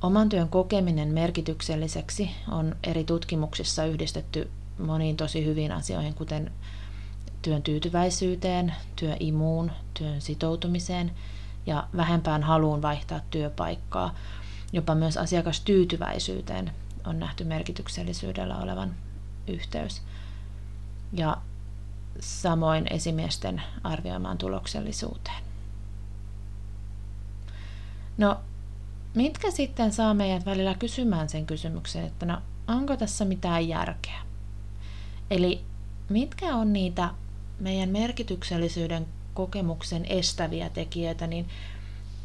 Oman 0.01 0.29
työn 0.29 0.49
kokeminen 0.49 1.07
merkitykselliseksi 1.07 2.31
on 2.51 2.75
eri 2.83 3.03
tutkimuksissa 3.03 3.85
yhdistetty 3.85 4.49
moniin 4.77 5.17
tosi 5.17 5.45
hyviin 5.45 5.71
asioihin, 5.71 6.13
kuten 6.13 6.51
työn 7.41 7.63
tyytyväisyyteen, 7.63 8.75
työimuun, 8.95 9.71
työn 9.93 10.21
sitoutumiseen 10.21 11.11
ja 11.65 11.87
vähempään 11.97 12.43
haluun 12.43 12.81
vaihtaa 12.81 13.19
työpaikkaa. 13.31 14.15
Jopa 14.73 14.95
myös 14.95 15.17
asiakastyytyväisyyteen 15.17 16.71
on 17.05 17.19
nähty 17.19 17.43
merkityksellisyydellä 17.43 18.57
olevan 18.57 18.95
yhteys. 19.47 20.01
Ja 21.13 21.37
samoin 22.19 22.87
esimiesten 22.89 23.61
arvioimaan 23.83 24.37
tuloksellisuuteen. 24.37 25.43
No, 28.17 28.37
mitkä 29.15 29.51
sitten 29.51 29.91
saa 29.91 30.13
meidät 30.13 30.45
välillä 30.45 30.73
kysymään 30.73 31.29
sen 31.29 31.45
kysymyksen, 31.45 32.05
että 32.05 32.25
no 32.25 32.37
onko 32.67 32.97
tässä 32.97 33.25
mitään 33.25 33.67
järkeä? 33.67 34.21
Eli 35.31 35.61
mitkä 36.09 36.55
on 36.55 36.73
niitä 36.73 37.09
meidän 37.59 37.89
merkityksellisyyden 37.89 39.07
kokemuksen 39.33 40.05
estäviä 40.05 40.69
tekijöitä, 40.69 41.27
niin 41.27 41.47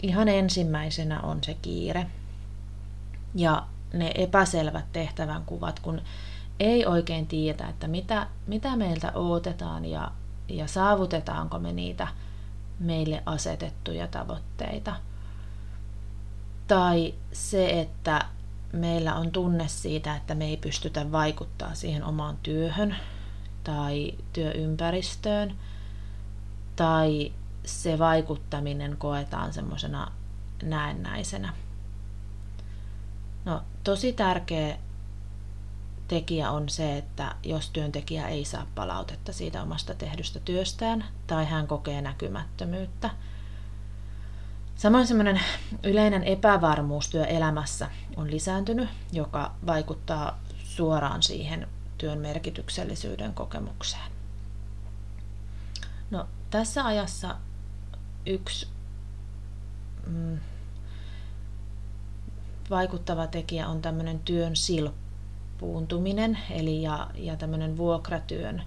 ihan 0.03 0.29
ensimmäisenä 0.29 1.21
on 1.21 1.45
se 1.45 1.55
kiire 1.55 2.07
ja 3.35 3.67
ne 3.93 4.13
epäselvät 4.15 4.93
tehtävän 4.93 5.43
kuvat, 5.47 5.81
kun 5.81 6.01
ei 6.61 6.87
oikein 6.87 7.27
tiedä, 7.27 7.69
että 7.69 7.89
mitä, 7.89 8.27
mitä 8.47 8.77
meiltä 8.77 9.13
odotetaan 9.15 9.85
ja, 9.85 10.11
ja 10.49 10.67
saavutetaanko 10.67 11.59
me 11.59 11.73
niitä 11.73 12.09
meille 12.79 13.23
asetettuja 13.27 14.09
tavoitteita– 14.09 14.97
tai 16.75 17.15
se, 17.33 17.81
että 17.81 18.25
meillä 18.73 19.15
on 19.15 19.31
tunne 19.31 19.69
siitä, 19.69 20.17
että 20.17 20.35
me 20.35 20.45
ei 20.45 20.57
pystytä 20.57 21.13
vaikuttaa 21.13 21.75
siihen 21.75 22.05
omaan 22.05 22.37
työhön 22.43 22.97
tai 23.65 24.15
työympäristöön, 24.33 25.57
tai 26.77 27.33
se 27.65 27.99
vaikuttaminen 27.99 28.97
koetaan 28.97 29.53
semmoisena 29.53 30.13
näennäisenä. 30.63 31.53
No, 33.45 33.63
tosi 33.85 34.13
tärkeä 34.13 34.79
tekijä 36.09 36.51
on 36.51 36.69
se, 36.69 36.97
että 36.97 37.35
jos 37.43 37.71
työntekijä 37.71 38.29
ei 38.29 38.45
saa 38.45 38.67
palautetta 38.75 39.33
siitä 39.33 39.63
omasta 39.63 39.95
tehdystä 39.95 40.41
työstään 40.41 41.05
tai 41.27 41.45
hän 41.45 41.67
kokee 41.67 42.03
näkymättömyyttä– 42.03 43.11
Samoin 44.77 45.07
semmoinen 45.07 45.41
yleinen 45.83 46.25
epävarmuus 46.25 47.09
työelämässä 47.09 47.91
on 48.17 48.31
lisääntynyt, 48.31 48.89
joka 49.13 49.55
vaikuttaa 49.67 50.41
suoraan 50.65 51.23
siihen 51.23 51.69
työn 51.99 52.19
merkityksellisyyden 52.19 53.35
kokemukseen. 53.35 54.13
No, 56.11 56.27
tässä 56.51 56.85
ajassa 56.85 57.37
yksi 58.27 58.69
mm, 60.07 60.39
vaikuttava 62.71 63.27
tekijä 63.27 63.69
on 63.69 63.83
tämmöinen 63.83 64.19
työn 64.19 64.57
silppuuntuminen, 64.57 66.39
eli 66.51 66.83
ja, 66.83 67.11
ja 67.15 67.37
tämmöinen 67.37 67.77
vuokratyön 67.77 68.63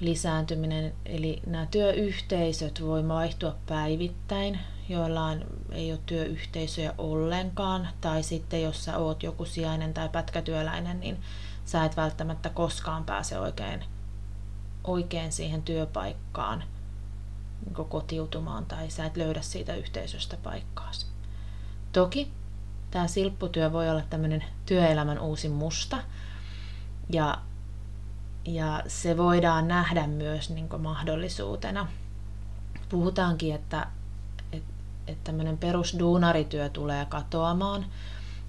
lisääntyminen, 0.00 0.92
eli 1.06 1.42
nämä 1.46 1.66
työyhteisöt 1.66 2.82
voi 2.82 3.08
vaihtua 3.08 3.56
päivittäin, 3.66 4.58
joillain 4.88 5.44
ei 5.72 5.92
ole 5.92 6.00
työyhteisöjä 6.06 6.94
ollenkaan, 6.98 7.88
tai 8.00 8.22
sitten 8.22 8.62
jos 8.62 8.84
sä 8.84 8.98
oot 8.98 9.22
joku 9.22 9.44
sijainen 9.44 9.94
tai 9.94 10.08
pätkätyöläinen, 10.08 11.00
niin 11.00 11.20
sä 11.64 11.84
et 11.84 11.96
välttämättä 11.96 12.48
koskaan 12.48 13.04
pääse 13.04 13.38
oikein, 13.38 13.84
oikein 14.84 15.32
siihen 15.32 15.62
työpaikkaan 15.62 16.64
niin 17.64 17.88
kotiutumaan 17.88 18.66
tai 18.66 18.90
sä 18.90 19.06
et 19.06 19.16
löydä 19.16 19.42
siitä 19.42 19.74
yhteisöstä 19.74 20.36
paikkaasi. 20.36 21.06
Toki 21.92 22.32
tämä 22.90 23.06
silpputyö 23.06 23.72
voi 23.72 23.90
olla 23.90 24.02
tämmöinen 24.10 24.44
työelämän 24.66 25.18
uusi 25.18 25.48
musta. 25.48 25.98
Ja, 27.12 27.38
ja 28.46 28.82
se 28.86 29.16
voidaan 29.16 29.68
nähdä 29.68 30.06
myös 30.06 30.50
niin 30.50 30.68
mahdollisuutena. 30.78 31.88
Puhutaankin, 32.88 33.54
että, 33.54 33.86
että, 34.52 34.72
että 35.06 35.24
tämmöinen 35.24 35.58
perusduunarityö 35.58 36.68
tulee 36.68 37.04
katoamaan 37.04 37.86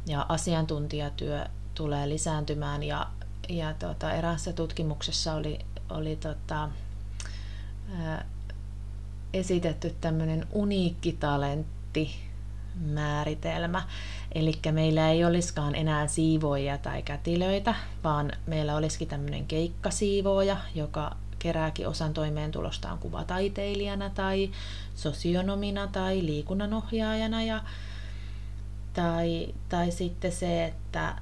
ja 0.06 0.26
asiantuntijatyö 0.30 1.46
tulee 1.74 2.10
lisääntymään 2.10 2.84
ja, 2.84 3.08
ja 3.50 3.74
tota, 3.74 4.12
eräässä 4.12 4.54
tutkimuksessa 4.54 5.34
oli, 5.34 5.60
oli 5.90 6.16
tota, 6.16 6.70
ää, 8.00 8.26
esitetty 9.34 9.96
tämmöinen 10.02 10.48
uniikki 10.52 11.12
talentti 11.14 12.25
määritelmä. 12.80 13.84
Eli 14.32 14.54
meillä 14.72 15.10
ei 15.10 15.26
olisikaan 15.26 15.76
enää 15.76 16.08
siivoja 16.08 16.78
tai 16.78 17.02
kätilöitä, 17.02 17.76
vaan 18.04 18.32
meillä 18.48 18.76
olisikin 18.76 19.08
tämmöinen 19.08 19.46
keikkasiivooja, 19.46 20.58
joka 20.76 21.16
kerääkin 21.40 21.88
osan 21.88 22.14
toimeentulostaan 22.14 22.98
kuvataiteilijana 22.98 24.10
tai 24.10 24.52
sosionomina 24.96 25.88
tai 25.88 26.26
liikunnanohjaajana. 26.26 27.44
Ja, 27.44 27.64
tai, 28.94 29.48
tai 29.70 29.92
sitten 29.92 30.32
se, 30.32 30.66
että, 30.66 31.16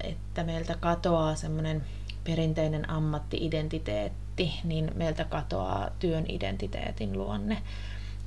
että 0.00 0.44
meiltä 0.44 0.76
katoaa 0.80 1.34
semmoinen 1.34 1.84
perinteinen 2.24 2.90
ammattiidentiteetti, 2.90 4.52
niin 4.64 4.90
meiltä 4.94 5.24
katoaa 5.24 5.90
työn 5.98 6.24
identiteetin 6.28 7.18
luonne. 7.18 7.62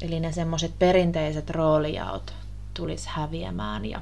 Eli 0.01 0.19
ne 0.19 0.31
semmoiset 0.31 0.79
perinteiset 0.79 1.49
roolijaot 1.49 2.33
tulisi 2.73 3.09
häviämään 3.09 3.85
ja, 3.85 4.01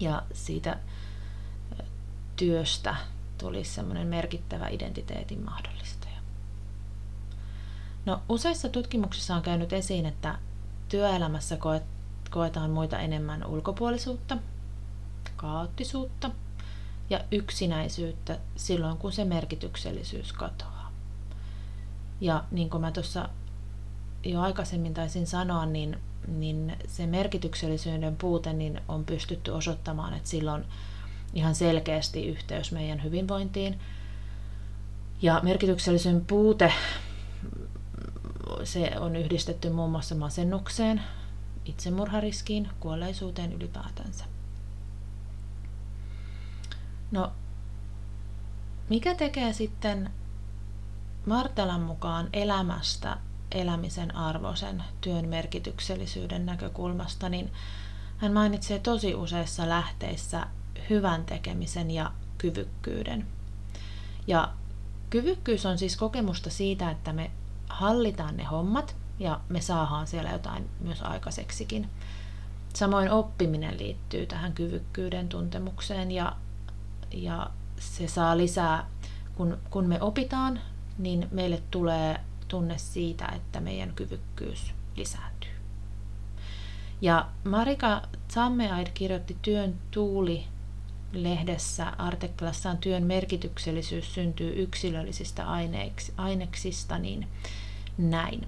ja 0.00 0.22
siitä 0.32 0.78
työstä 2.36 2.96
tulisi 3.38 3.70
semmoinen 3.70 4.06
merkittävä 4.06 4.68
identiteetin 4.68 5.44
mahdollistaja. 5.44 6.12
No, 8.06 8.22
useissa 8.28 8.68
tutkimuksissa 8.68 9.34
on 9.36 9.42
käynyt 9.42 9.72
esiin, 9.72 10.06
että 10.06 10.38
työelämässä 10.88 11.58
koetaan 12.30 12.70
muita 12.70 12.98
enemmän 12.98 13.46
ulkopuolisuutta, 13.46 14.38
kaoottisuutta 15.36 16.30
ja 17.10 17.24
yksinäisyyttä 17.30 18.38
silloin, 18.56 18.98
kun 18.98 19.12
se 19.12 19.24
merkityksellisyys 19.24 20.32
katoaa. 20.32 20.92
Ja 22.20 22.44
niin 22.50 22.70
kuin 22.70 22.80
mä 22.80 22.92
tuossa 22.92 23.28
jo 24.24 24.40
aikaisemmin 24.40 24.94
taisin 24.94 25.26
sanoa, 25.26 25.66
niin 25.66 26.00
niin 26.26 26.76
se 26.86 27.06
merkityksellisyyden 27.06 28.16
puute 28.16 28.52
niin 28.52 28.80
on 28.88 29.04
pystytty 29.04 29.50
osoittamaan, 29.50 30.14
että 30.14 30.28
sillä 30.28 30.52
on 30.52 30.64
ihan 31.34 31.54
selkeästi 31.54 32.26
yhteys 32.26 32.72
meidän 32.72 33.02
hyvinvointiin. 33.02 33.80
Ja 35.22 35.40
merkityksellisyyden 35.42 36.24
puute 36.24 36.72
se 38.64 38.92
on 38.98 39.16
yhdistetty 39.16 39.70
muun 39.70 39.90
muassa 39.90 40.14
masennukseen, 40.14 41.02
itsemurhariskiin, 41.64 42.68
kuolleisuuteen 42.80 43.52
ylipäätänsä. 43.52 44.24
No, 47.10 47.32
mikä 48.88 49.14
tekee 49.14 49.52
sitten 49.52 50.10
Martelan 51.26 51.80
mukaan 51.80 52.28
elämästä 52.32 53.16
elämisen 53.52 54.16
arvoisen 54.16 54.84
työn 55.00 55.28
merkityksellisyyden 55.28 56.46
näkökulmasta, 56.46 57.28
niin 57.28 57.52
hän 58.18 58.32
mainitsee 58.32 58.78
tosi 58.78 59.14
useissa 59.14 59.68
lähteissä 59.68 60.46
hyvän 60.90 61.24
tekemisen 61.24 61.90
ja 61.90 62.12
kyvykkyyden. 62.38 63.26
Ja 64.26 64.52
kyvykkyys 65.10 65.66
on 65.66 65.78
siis 65.78 65.96
kokemusta 65.96 66.50
siitä, 66.50 66.90
että 66.90 67.12
me 67.12 67.30
hallitaan 67.68 68.36
ne 68.36 68.44
hommat 68.44 68.96
ja 69.18 69.40
me 69.48 69.60
saadaan 69.60 70.06
siellä 70.06 70.30
jotain 70.30 70.68
myös 70.80 71.02
aikaiseksikin. 71.02 71.88
Samoin 72.74 73.10
oppiminen 73.10 73.78
liittyy 73.78 74.26
tähän 74.26 74.52
kyvykkyyden 74.52 75.28
tuntemukseen 75.28 76.10
ja, 76.10 76.36
ja 77.12 77.50
se 77.78 78.08
saa 78.08 78.36
lisää, 78.36 78.86
kun, 79.34 79.58
kun 79.70 79.86
me 79.86 80.02
opitaan, 80.02 80.60
niin 80.98 81.28
meille 81.30 81.62
tulee 81.70 82.20
tunne 82.52 82.78
siitä, 82.78 83.26
että 83.26 83.60
meidän 83.60 83.92
kyvykkyys 83.92 84.74
lisääntyy. 84.96 85.50
Ja 87.00 87.28
Marika 87.44 88.02
Zammeaid 88.32 88.86
kirjoitti 88.94 89.36
Työn 89.42 89.74
tuuli 89.90 90.44
lehdessä 91.12 91.86
artikkelassaan 91.98 92.78
työn 92.78 93.02
merkityksellisyys 93.02 94.14
syntyy 94.14 94.62
yksilöllisistä 94.62 95.44
aineksista, 96.16 96.98
niin 96.98 97.28
näin. 97.98 98.46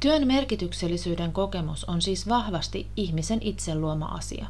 Työn 0.00 0.26
merkityksellisyyden 0.26 1.32
kokemus 1.32 1.84
on 1.84 2.02
siis 2.02 2.28
vahvasti 2.28 2.86
ihmisen 2.96 3.38
itse 3.42 3.74
luoma 3.74 4.06
asia. 4.06 4.46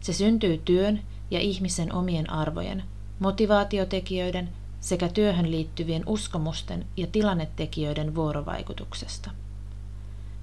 Se 0.00 0.12
syntyy 0.12 0.58
työn 0.64 1.02
ja 1.30 1.40
ihmisen 1.40 1.92
omien 1.92 2.30
arvojen, 2.30 2.84
motivaatiotekijöiden 3.18 4.48
sekä 4.82 5.08
työhön 5.08 5.50
liittyvien 5.50 6.02
uskomusten 6.06 6.86
ja 6.96 7.06
tilannetekijöiden 7.06 8.14
vuorovaikutuksesta. 8.14 9.30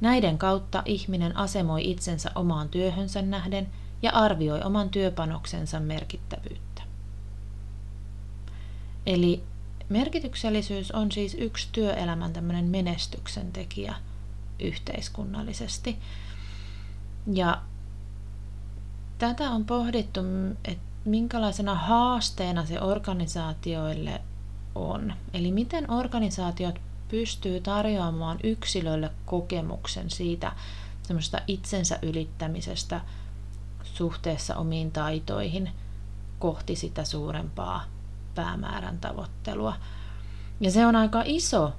Näiden 0.02 0.38
kautta 0.38 0.84
ihminen 0.86 1.38
asemoi 1.38 1.92
itsensä 1.92 2.32
omaan 2.36 2.70
työhönsä 2.70 3.22
nähden 3.22 3.70
ja 4.02 4.12
arvioi 4.12 4.62
oman 4.62 4.90
työpanoksensa 4.90 5.80
merkittävyyttä. 5.80 6.82
Eli 9.06 9.44
merkityksellisyys 9.90 10.92
on 10.92 11.12
siis 11.12 11.34
yksi 11.40 11.68
työelämän 11.72 12.34
tämmöinen 12.34 12.66
menestyksen 12.66 13.52
tekijä 13.52 13.96
yhteiskunnallisesti. 14.60 15.98
Ja 17.34 17.62
tätä 19.18 19.50
on 19.50 19.66
pohdittu, 19.66 20.20
että 20.66 20.84
minkälaisena 21.06 21.76
haasteena 21.76 22.66
se 22.66 22.82
organisaatioille 22.82 24.22
on. 24.76 25.14
Eli 25.34 25.52
miten 25.52 25.92
organisaatiot 25.92 26.80
pystyy 27.08 27.62
tarjoamaan 27.62 28.40
yksilölle 28.44 29.12
kokemuksen 29.26 30.10
siitä 30.10 30.52
semmoista 31.04 31.42
itsensä 31.48 32.00
ylittämisestä 32.02 33.02
suhteessa 33.84 34.56
omiin 34.56 34.92
taitoihin 34.92 35.70
kohti 36.40 36.76
sitä 36.76 37.04
suurempaa 37.04 37.84
päämäärän 38.36 39.00
tavoittelua. 39.00 39.76
Ja 40.60 40.72
se 40.72 40.86
on 40.86 40.96
aika 40.96 41.24
iso, 41.26 41.74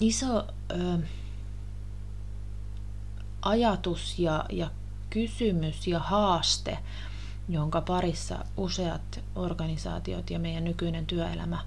iso 0.00 0.46
ö, 0.70 0.98
ajatus 3.42 4.18
ja, 4.18 4.44
ja 4.52 4.70
kysymys 5.10 5.86
ja 5.86 5.98
haaste, 5.98 6.78
jonka 7.48 7.80
parissa 7.80 8.44
useat 8.56 9.20
organisaatiot 9.34 10.30
ja 10.30 10.38
meidän 10.38 10.64
nykyinen 10.64 11.06
työelämä 11.06 11.58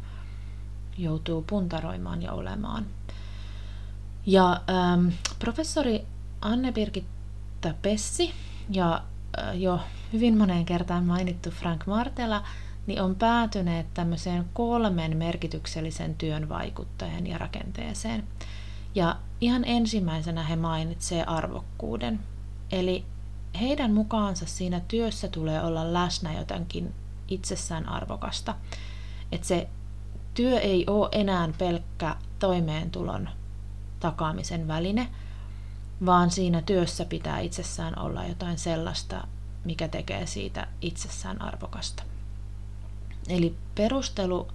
joutuu 0.97 1.41
puntaroimaan 1.41 2.21
ja 2.21 2.31
olemaan. 2.31 2.85
Ja 4.25 4.61
ähm, 4.69 5.07
professori 5.39 6.05
Anne 6.41 6.71
Birgitta 6.71 7.73
Pessi 7.81 8.33
ja 8.69 9.03
äh, 9.39 9.59
jo 9.59 9.79
hyvin 10.13 10.37
moneen 10.37 10.65
kertaan 10.65 11.03
mainittu 11.03 11.51
Frank 11.51 11.85
Martela 11.85 12.43
niin 12.87 13.01
on 13.01 13.15
päätyneet 13.15 13.93
tämmöiseen 13.93 14.45
kolmen 14.53 15.17
merkityksellisen 15.17 16.15
työn 16.15 16.49
vaikuttajan 16.49 17.27
ja 17.27 17.37
rakenteeseen. 17.37 18.23
Ja 18.95 19.15
ihan 19.41 19.65
ensimmäisenä 19.65 20.43
he 20.43 20.55
mainitsee 20.55 21.23
arvokkuuden. 21.23 22.19
Eli 22.71 23.05
heidän 23.59 23.93
mukaansa 23.93 24.45
siinä 24.45 24.79
työssä 24.87 25.27
tulee 25.27 25.63
olla 25.63 25.93
läsnä 25.93 26.33
jotenkin 26.33 26.93
itsessään 27.27 27.89
arvokasta. 27.89 28.55
Että 29.31 29.47
se 29.47 29.67
työ 30.33 30.59
ei 30.59 30.83
ole 30.87 31.09
enää 31.11 31.49
pelkkä 31.57 32.15
toimeentulon 32.39 33.29
takaamisen 33.99 34.67
väline, 34.67 35.07
vaan 36.05 36.31
siinä 36.31 36.61
työssä 36.61 37.05
pitää 37.05 37.39
itsessään 37.39 37.99
olla 37.99 38.25
jotain 38.25 38.57
sellaista, 38.57 39.27
mikä 39.65 39.87
tekee 39.87 40.25
siitä 40.25 40.67
itsessään 40.81 41.41
arvokasta. 41.41 42.03
Eli 43.29 43.55
perustelu 43.75 44.47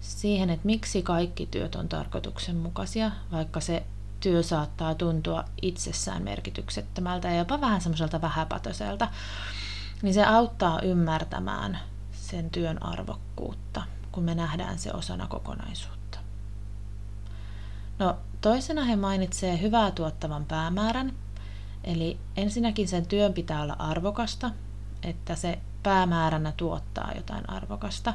siihen, 0.00 0.50
että 0.50 0.66
miksi 0.66 1.02
kaikki 1.02 1.46
työt 1.46 1.74
on 1.74 1.88
tarkoituksenmukaisia, 1.88 3.10
vaikka 3.32 3.60
se 3.60 3.82
työ 4.20 4.42
saattaa 4.42 4.94
tuntua 4.94 5.44
itsessään 5.62 6.22
merkityksettömältä 6.22 7.28
ja 7.28 7.38
jopa 7.38 7.60
vähän 7.60 7.80
semmoiselta 7.80 8.20
vähäpätöiseltä, 8.20 9.08
niin 10.02 10.14
se 10.14 10.24
auttaa 10.24 10.80
ymmärtämään 10.80 11.78
sen 12.12 12.50
työn 12.50 12.82
arvokkuutta, 12.82 13.82
kun 14.12 14.24
me 14.24 14.34
nähdään 14.34 14.78
se 14.78 14.92
osana 14.92 15.26
kokonaisuutta. 15.26 16.18
No, 17.98 18.16
toisena 18.40 18.84
he 18.84 18.96
mainitsee 18.96 19.60
hyvää 19.60 19.90
tuottavan 19.90 20.44
päämäärän, 20.44 21.12
eli 21.84 22.18
ensinnäkin 22.36 22.88
sen 22.88 23.06
työn 23.06 23.32
pitää 23.32 23.62
olla 23.62 23.76
arvokasta, 23.78 24.50
että 25.02 25.34
se 25.34 25.58
päämääränä 25.82 26.52
tuottaa 26.56 27.12
jotain 27.16 27.50
arvokasta. 27.50 28.14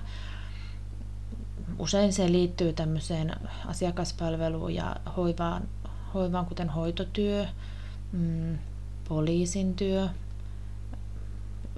Usein 1.80 2.14
se 2.14 2.32
liittyy 2.32 2.74
tämmöiseen 2.74 3.36
asiakaspalveluun 3.66 4.76
ja 4.76 4.96
hoivaan, 5.18 5.68
hoivaan 6.16 6.46
kuten 6.46 6.70
hoitotyö, 6.70 7.46
mm, 8.12 8.58
poliisin 9.08 9.76
työ. 9.76 10.10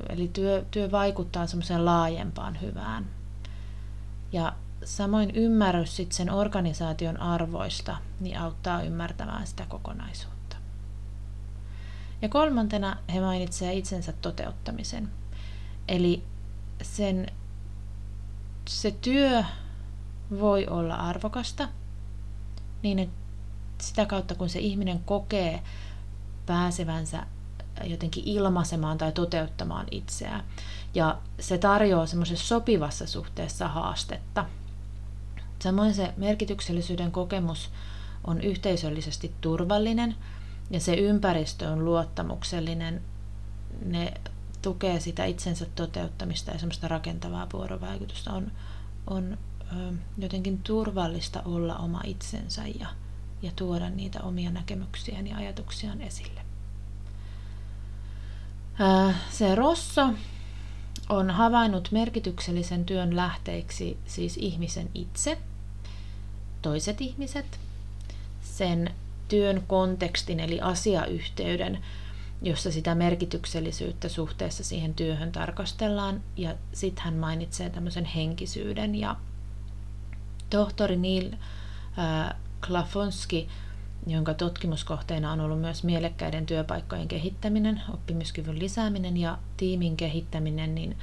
Eli 0.10 0.28
työ, 0.28 0.66
työ 0.72 0.92
vaikuttaa 0.92 1.48
semmoiseen 1.48 1.86
laajempaan 1.86 2.62
hyvään. 2.62 3.06
Ja 4.32 4.54
samoin 4.84 5.32
ymmärrys 5.32 5.96
sit 5.96 6.12
sen 6.12 6.32
organisaation 6.32 7.22
arvoista 7.22 7.98
niin 8.20 8.40
auttaa 8.40 8.82
ymmärtämään 8.82 9.48
sitä 9.48 9.66
kokonaisuutta. 9.70 10.58
Ja 12.22 12.30
kolmantena 12.30 12.98
he 13.14 13.22
mainitsevat 13.22 13.74
itsensä 13.74 14.12
toteuttamisen. 14.12 15.10
Eli 15.88 16.24
sen, 16.82 17.28
se 18.68 18.92
työ 18.92 19.44
voi 20.40 20.68
olla 20.68 20.96
arvokasta 20.96 21.70
niin, 22.84 23.00
että 23.00 23.27
sitä 23.82 24.06
kautta 24.06 24.36
kun 24.36 24.50
se 24.50 24.60
ihminen 24.60 25.00
kokee 25.00 25.64
pääsevänsä 26.46 27.26
jotenkin 27.84 28.24
ilmaisemaan 28.26 28.98
tai 28.98 29.12
toteuttamaan 29.12 29.86
itseään. 29.92 30.44
Ja 30.94 31.18
se 31.40 31.58
tarjoaa 31.58 32.06
semmoisessa 32.06 32.48
sopivassa 32.48 33.08
suhteessa 33.08 33.68
haastetta. 33.68 34.46
Samoin 35.60 35.94
se 35.94 36.14
merkityksellisyyden 36.18 37.12
kokemus 37.12 37.70
on 38.24 38.42
yhteisöllisesti 38.42 39.34
turvallinen 39.42 40.16
ja 40.70 40.80
se 40.80 40.94
ympäristö 40.94 41.70
on 41.70 41.86
luottamuksellinen. 41.86 43.02
Ne 43.86 44.14
tukee 44.62 45.00
sitä 45.00 45.26
itsensä 45.26 45.66
toteuttamista 45.76 46.52
ja 46.52 46.60
semmoista 46.60 46.88
rakentavaa 46.88 47.48
vuorovaikutusta. 47.54 48.34
On, 48.34 48.52
on 49.08 49.38
jotenkin 50.18 50.58
turvallista 50.58 51.42
olla 51.46 51.76
oma 51.76 52.02
itsensä 52.04 52.62
ja, 52.80 52.88
ja 53.42 53.52
tuoda 53.56 53.90
niitä 53.90 54.20
omia 54.22 54.52
näkemyksiään 54.52 55.28
ja 55.28 55.38
ajatuksiaan 55.38 56.02
esille. 56.02 56.42
Ö, 58.80 59.14
se 59.30 59.56
Rosso 59.56 60.10
on 61.10 61.30
havainnut 61.30 61.92
merkityksellisen 61.92 62.86
työn 62.86 63.16
lähteiksi 63.16 63.98
siis 64.06 64.38
ihmisen 64.38 64.90
itse, 64.94 65.38
toiset 66.62 67.02
ihmiset, 67.02 67.60
sen 68.42 68.94
työn 69.28 69.64
kontekstin 69.68 70.40
eli 70.40 70.62
asiayhteyden 70.62 71.84
jossa 72.42 72.72
sitä 72.72 72.96
merkityksellisyyttä 72.96 74.10
suhteessa 74.10 74.64
siihen 74.64 74.94
työhön 74.94 75.32
tarkastellaan. 75.32 76.24
Ja 76.38 76.56
sitten 76.74 77.04
hän 77.04 77.14
mainitsee 77.14 77.70
tämmöisen 77.70 78.06
henkisyyden. 78.06 78.96
Ja 78.96 79.16
tohtori 80.50 80.96
Neil 80.96 81.34
äh, 82.00 82.36
Klafonski, 82.68 83.48
jonka 84.08 84.34
tutkimuskohteena 84.34 85.32
on 85.32 85.40
ollut 85.40 85.62
myös 85.62 85.84
mielekkäiden 85.84 86.46
työpaikkojen 86.46 87.08
kehittäminen, 87.08 87.82
oppimiskyvyn 87.94 88.60
lisääminen 88.60 89.18
ja 89.18 89.38
tiimin 89.58 89.98
kehittäminen, 89.98 90.76
niin 90.76 90.98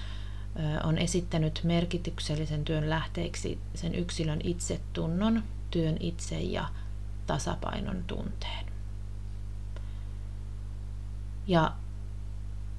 on 0.84 0.98
esittänyt 0.98 1.60
merkityksellisen 1.64 2.64
työn 2.64 2.90
lähteeksi 2.90 3.58
sen 3.74 3.94
yksilön 3.94 4.40
itsetunnon, 4.42 5.42
työn 5.70 5.96
itse 6.00 6.40
ja 6.40 6.68
tasapainon 7.26 8.04
tunteen. 8.06 8.66
Ja 11.46 11.72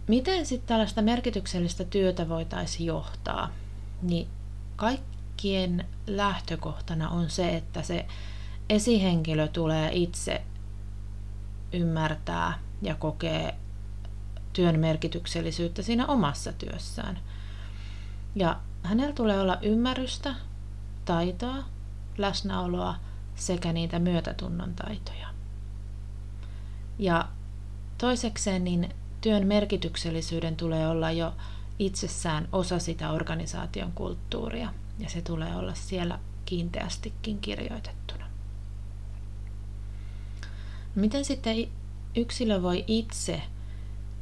miten 0.07 0.45
sitten 0.45 0.67
tällaista 0.67 1.01
merkityksellistä 1.01 1.83
työtä 1.83 2.29
voitaisiin 2.29 2.87
johtaa? 2.87 3.51
Niin 4.01 4.27
kaikkien 4.75 5.85
lähtökohtana 6.07 7.09
on 7.09 7.29
se, 7.29 7.55
että 7.55 7.81
se 7.81 8.05
esihenkilö 8.69 9.47
tulee 9.47 9.89
itse 9.93 10.41
ymmärtää 11.73 12.59
ja 12.81 12.95
kokee 12.95 13.55
työn 14.53 14.79
merkityksellisyyttä 14.79 15.81
siinä 15.81 16.07
omassa 16.07 16.53
työssään. 16.53 17.19
Ja 18.35 18.59
hänellä 18.83 19.13
tulee 19.13 19.39
olla 19.39 19.57
ymmärrystä, 19.61 20.35
taitoa, 21.05 21.63
läsnäoloa 22.17 22.95
sekä 23.35 23.73
niitä 23.73 23.99
myötätunnon 23.99 24.73
taitoja. 24.73 25.27
Ja 26.99 27.27
Toisekseen 27.97 28.63
niin 28.63 28.89
työn 29.21 29.47
merkityksellisyyden 29.47 30.55
tulee 30.55 30.87
olla 30.87 31.11
jo 31.11 31.33
itsessään 31.79 32.47
osa 32.51 32.79
sitä 32.79 33.11
organisaation 33.11 33.91
kulttuuria 33.91 34.73
ja 34.99 35.09
se 35.09 35.21
tulee 35.21 35.55
olla 35.55 35.73
siellä 35.73 36.19
kiinteästikin 36.45 37.39
kirjoitettuna. 37.39 38.14
Miten 40.95 41.25
sitten 41.25 41.67
yksilö 42.15 42.61
voi 42.61 42.83
itse 42.87 43.41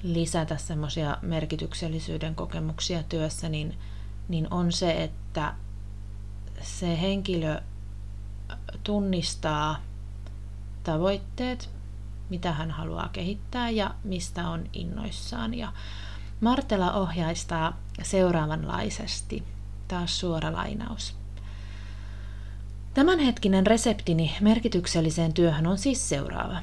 lisätä 0.04 0.58
semmoisia 0.58 1.18
merkityksellisyyden 1.22 2.36
kokemuksia 2.36 3.04
työssä, 3.04 3.50
niin, 3.50 3.78
niin 4.28 4.48
on 4.54 4.72
se, 4.72 5.04
että 5.04 5.54
se 6.62 7.02
henkilö 7.02 7.62
tunnistaa 8.84 9.82
tavoitteet, 10.84 11.70
mitä 12.30 12.52
hän 12.52 12.72
haluaa 12.72 13.10
kehittää 13.10 13.70
ja 13.70 13.96
mistä 14.04 14.50
on 14.50 14.64
innoissaan. 14.74 15.54
Ja 15.54 15.74
Martela 16.42 16.94
ohjaistaa 16.94 17.78
seuraavanlaisesti. 18.02 19.44
Taas 19.88 20.20
suora 20.20 20.54
lainaus. 20.54 21.23
Tämänhetkinen 22.94 23.68
reseptini 23.68 24.36
merkitykselliseen 24.42 25.34
työhön 25.34 25.68
on 25.68 25.78
siis 25.78 26.10
seuraava. 26.10 26.58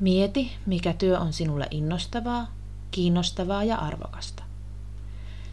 Mieti, 0.00 0.52
mikä 0.66 0.92
työ 0.92 1.18
on 1.18 1.32
sinulle 1.32 1.66
innostavaa, 1.70 2.46
kiinnostavaa 2.90 3.64
ja 3.64 3.76
arvokasta. 3.76 4.42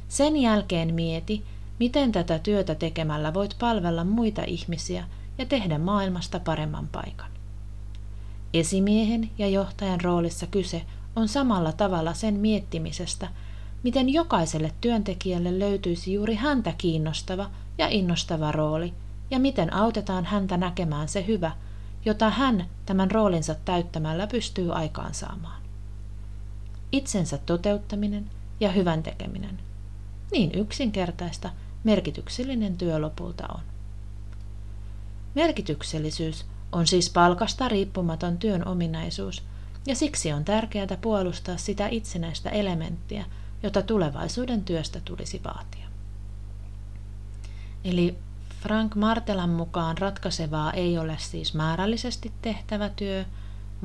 Sen 0.07 0.37
jälkeen 0.37 0.93
mieti, 0.93 1.43
miten 1.79 2.11
tätä 2.11 2.39
työtä 2.39 2.75
tekemällä 2.75 3.33
voit 3.33 3.55
palvella 3.59 4.03
muita 4.03 4.43
ihmisiä 4.47 5.03
ja 5.37 5.45
tehdä 5.45 5.77
maailmasta 5.77 6.39
paremman 6.39 6.87
paikan. 6.87 7.31
Esimiehen 8.53 9.29
ja 9.37 9.47
johtajan 9.47 10.01
roolissa 10.01 10.47
kyse 10.47 10.81
on 11.15 11.27
samalla 11.27 11.71
tavalla 11.71 12.13
sen 12.13 12.33
miettimisestä, 12.33 13.27
miten 13.83 14.09
jokaiselle 14.09 14.71
työntekijälle 14.81 15.59
löytyisi 15.59 16.13
juuri 16.13 16.35
häntä 16.35 16.73
kiinnostava 16.77 17.49
ja 17.77 17.87
innostava 17.87 18.51
rooli, 18.51 18.93
ja 19.31 19.39
miten 19.39 19.73
autetaan 19.73 20.25
häntä 20.25 20.57
näkemään 20.57 21.07
se 21.07 21.25
hyvä, 21.27 21.51
jota 22.05 22.29
hän 22.29 22.65
tämän 22.85 23.11
roolinsa 23.11 23.55
täyttämällä 23.65 24.27
pystyy 24.27 24.73
aikaansaamaan. 24.73 25.61
Itsensä 26.91 27.37
toteuttaminen 27.37 28.29
ja 28.59 28.71
hyvän 28.71 29.03
tekeminen. 29.03 29.59
Niin 30.31 30.51
yksinkertaista 30.55 31.49
merkityksellinen 31.83 32.77
työ 32.77 33.01
lopulta 33.01 33.47
on. 33.53 33.61
Merkityksellisyys 35.35 36.45
on 36.71 36.87
siis 36.87 37.09
palkasta 37.09 37.67
riippumaton 37.67 38.37
työn 38.37 38.67
ominaisuus, 38.67 39.43
ja 39.87 39.95
siksi 39.95 40.33
on 40.33 40.45
tärkeää 40.45 40.97
puolustaa 41.01 41.57
sitä 41.57 41.87
itsenäistä 41.87 42.49
elementtiä, 42.49 43.25
jota 43.63 43.81
tulevaisuuden 43.81 44.63
työstä 44.63 45.01
tulisi 45.05 45.41
vaatia. 45.43 45.87
Eli 47.83 48.17
Frank 48.61 48.95
Martelan 48.95 49.49
mukaan 49.49 49.97
ratkaisevaa 49.97 50.73
ei 50.73 50.97
ole 50.97 51.15
siis 51.19 51.53
määrällisesti 51.53 52.31
tehtävä 52.41 52.89
työ, 52.89 53.25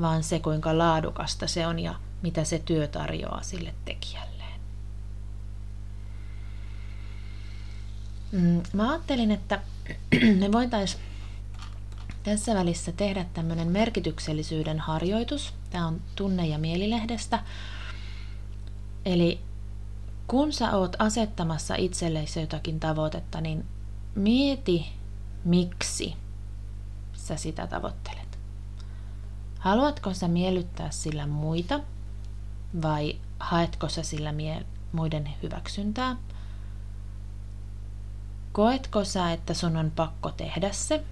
vaan 0.00 0.22
se 0.22 0.38
kuinka 0.38 0.78
laadukasta 0.78 1.46
se 1.46 1.66
on 1.66 1.78
ja 1.78 1.94
mitä 2.22 2.44
se 2.44 2.58
työ 2.58 2.88
tarjoaa 2.88 3.42
sille 3.42 3.74
tekijälleen. 3.84 4.60
Mm, 8.32 8.62
mä 8.72 8.90
ajattelin, 8.90 9.30
että 9.30 9.60
me 10.40 10.52
voitaisiin 10.52 11.02
tässä 12.22 12.54
välissä 12.54 12.92
tehdä 12.92 13.24
tämmöinen 13.34 13.68
merkityksellisyyden 13.68 14.80
harjoitus. 14.80 15.54
Tämä 15.70 15.87
on 15.87 16.00
tunne- 16.16 16.46
ja 16.46 16.58
mielilehdestä. 16.58 17.42
Eli 19.04 19.40
kun 20.26 20.52
sä 20.52 20.76
oot 20.76 20.96
asettamassa 20.98 21.74
itsellesi 21.74 22.40
jotakin 22.40 22.80
tavoitetta, 22.80 23.40
niin 23.40 23.64
mieti, 24.14 24.87
miksi 25.44 26.16
sä 27.12 27.37
sitä 27.37 27.66
tavoittelet. 27.66 28.38
Haluatko 29.59 30.14
sä 30.14 30.29
miellyttää 30.29 30.90
sillä 30.90 31.27
muita 31.27 31.81
vai 32.83 33.16
haetko 33.38 33.88
sä 33.88 34.03
sillä 34.03 34.33
mie- 34.33 34.66
muiden 34.92 35.31
hyväksyntää? 35.42 36.16
Koetko 38.53 39.05
sä, 39.05 39.33
että 39.33 39.55
sun 39.55 39.77
on 39.77 39.92
pakko 39.96 40.31
tehdä 40.31 40.72
se, 40.72 41.05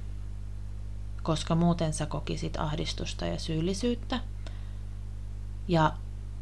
koska 1.22 1.54
muuten 1.54 1.92
sä 1.92 2.06
kokisit 2.06 2.56
ahdistusta 2.56 3.26
ja 3.26 3.38
syyllisyyttä? 3.38 4.20
Ja 5.68 5.92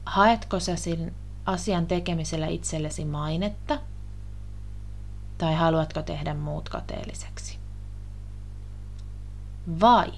haetko 0.04 0.60
sä 0.60 0.76
sin 0.76 1.14
asian 1.46 1.86
tekemisellä 1.86 2.46
itsellesi 2.46 3.04
mainetta? 3.04 3.78
Tai 5.40 5.54
haluatko 5.54 6.02
tehdä 6.02 6.34
muut 6.34 6.68
kateelliseksi? 6.68 7.58
Vai 9.80 10.12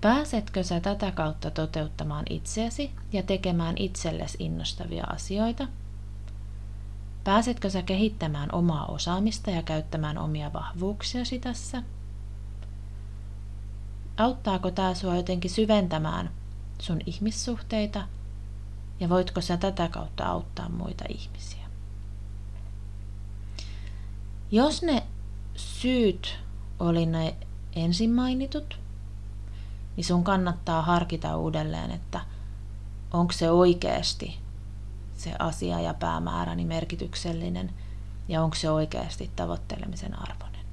pääsetkö 0.00 0.62
sä 0.62 0.80
tätä 0.80 1.10
kautta 1.10 1.50
toteuttamaan 1.50 2.24
itseäsi 2.30 2.90
ja 3.12 3.22
tekemään 3.22 3.78
itsellesi 3.78 4.36
innostavia 4.40 5.04
asioita? 5.04 5.68
Pääsetkö 7.24 7.70
sä 7.70 7.82
kehittämään 7.82 8.54
omaa 8.54 8.86
osaamista 8.86 9.50
ja 9.50 9.62
käyttämään 9.62 10.18
omia 10.18 10.52
vahvuuksiasi 10.52 11.38
tässä? 11.38 11.82
Auttaako 14.16 14.70
tämä 14.70 14.94
sua 14.94 15.16
jotenkin 15.16 15.50
syventämään 15.50 16.30
sun 16.78 17.00
ihmissuhteita 17.06 18.08
ja 19.00 19.08
voitko 19.08 19.40
sä 19.40 19.56
tätä 19.56 19.88
kautta 19.88 20.26
auttaa 20.26 20.68
muita 20.68 21.04
ihmisiä? 21.08 21.63
Jos 24.54 24.82
ne 24.82 25.02
syyt 25.54 26.38
oli 26.78 27.06
ne 27.06 27.34
ensin 27.76 28.10
mainitut, 28.10 28.78
niin 29.96 30.04
sun 30.04 30.24
kannattaa 30.24 30.82
harkita 30.82 31.36
uudelleen, 31.36 31.90
että 31.90 32.20
onko 33.12 33.32
se 33.32 33.50
oikeasti 33.50 34.38
se 35.16 35.32
asia 35.38 35.80
ja 35.80 35.94
päämääräni 35.94 36.64
merkityksellinen 36.64 37.70
ja 38.28 38.42
onko 38.42 38.56
se 38.56 38.70
oikeasti 38.70 39.30
tavoittelemisen 39.36 40.18
arvoinen. 40.22 40.66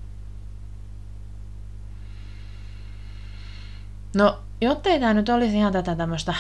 No, 4.15 4.39
jottei 4.62 5.00
tämä 5.00 5.13
nyt 5.13 5.30
olisi 5.30 5.58
ihan 5.58 5.74
tätä 5.74 5.96
tämmöistä 5.96 6.34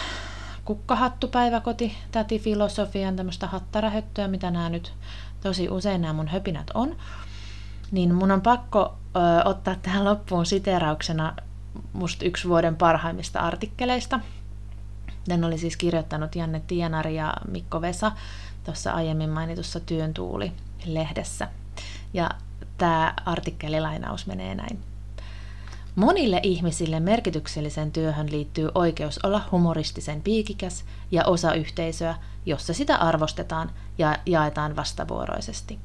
kukkahattupäiväkoti, 0.65 1.97
filosofian 2.41 3.15
tämmöistä 3.15 3.47
hattarahöttöä, 3.47 4.27
mitä 4.27 4.51
nämä 4.51 4.69
nyt 4.69 4.93
tosi 5.43 5.69
usein 5.69 6.01
nämä 6.01 6.13
mun 6.13 6.27
höpinät 6.27 6.71
on, 6.73 6.95
niin 7.91 8.15
mun 8.15 8.31
on 8.31 8.41
pakko 8.41 8.97
ö, 9.15 9.19
ottaa 9.45 9.75
tähän 9.75 10.05
loppuun 10.05 10.45
siterauksena 10.45 11.33
musta 11.93 12.25
yksi 12.25 12.47
vuoden 12.47 12.75
parhaimmista 12.75 13.39
artikkeleista. 13.39 14.19
Tän 15.27 15.43
oli 15.43 15.57
siis 15.57 15.77
kirjoittanut 15.77 16.35
Janne 16.35 16.61
Tienari 16.67 17.15
ja 17.15 17.33
Mikko 17.47 17.81
Vesa 17.81 18.11
tuossa 18.63 18.91
aiemmin 18.91 19.29
mainitussa 19.29 19.79
Työn 19.79 20.13
tuuli-lehdessä. 20.13 21.47
Ja 22.13 22.29
tämä 22.77 23.13
artikkelilainaus 23.25 24.27
menee 24.27 24.55
näin. 24.55 24.79
Monille 25.95 26.39
ihmisille 26.43 26.99
merkityksellisen 26.99 27.91
työhön 27.91 28.31
liittyy 28.31 28.69
oikeus 28.75 29.19
olla 29.23 29.41
humoristisen 29.51 30.21
piikikäs 30.21 30.85
ja 31.11 31.25
osa 31.25 31.53
yhteisöä, 31.53 32.15
jossa 32.45 32.73
sitä 32.73 32.95
arvostetaan 32.95 33.71
ja 33.97 34.17
jaetaan 34.25 34.75
vastavuoroisesti. 34.75 35.79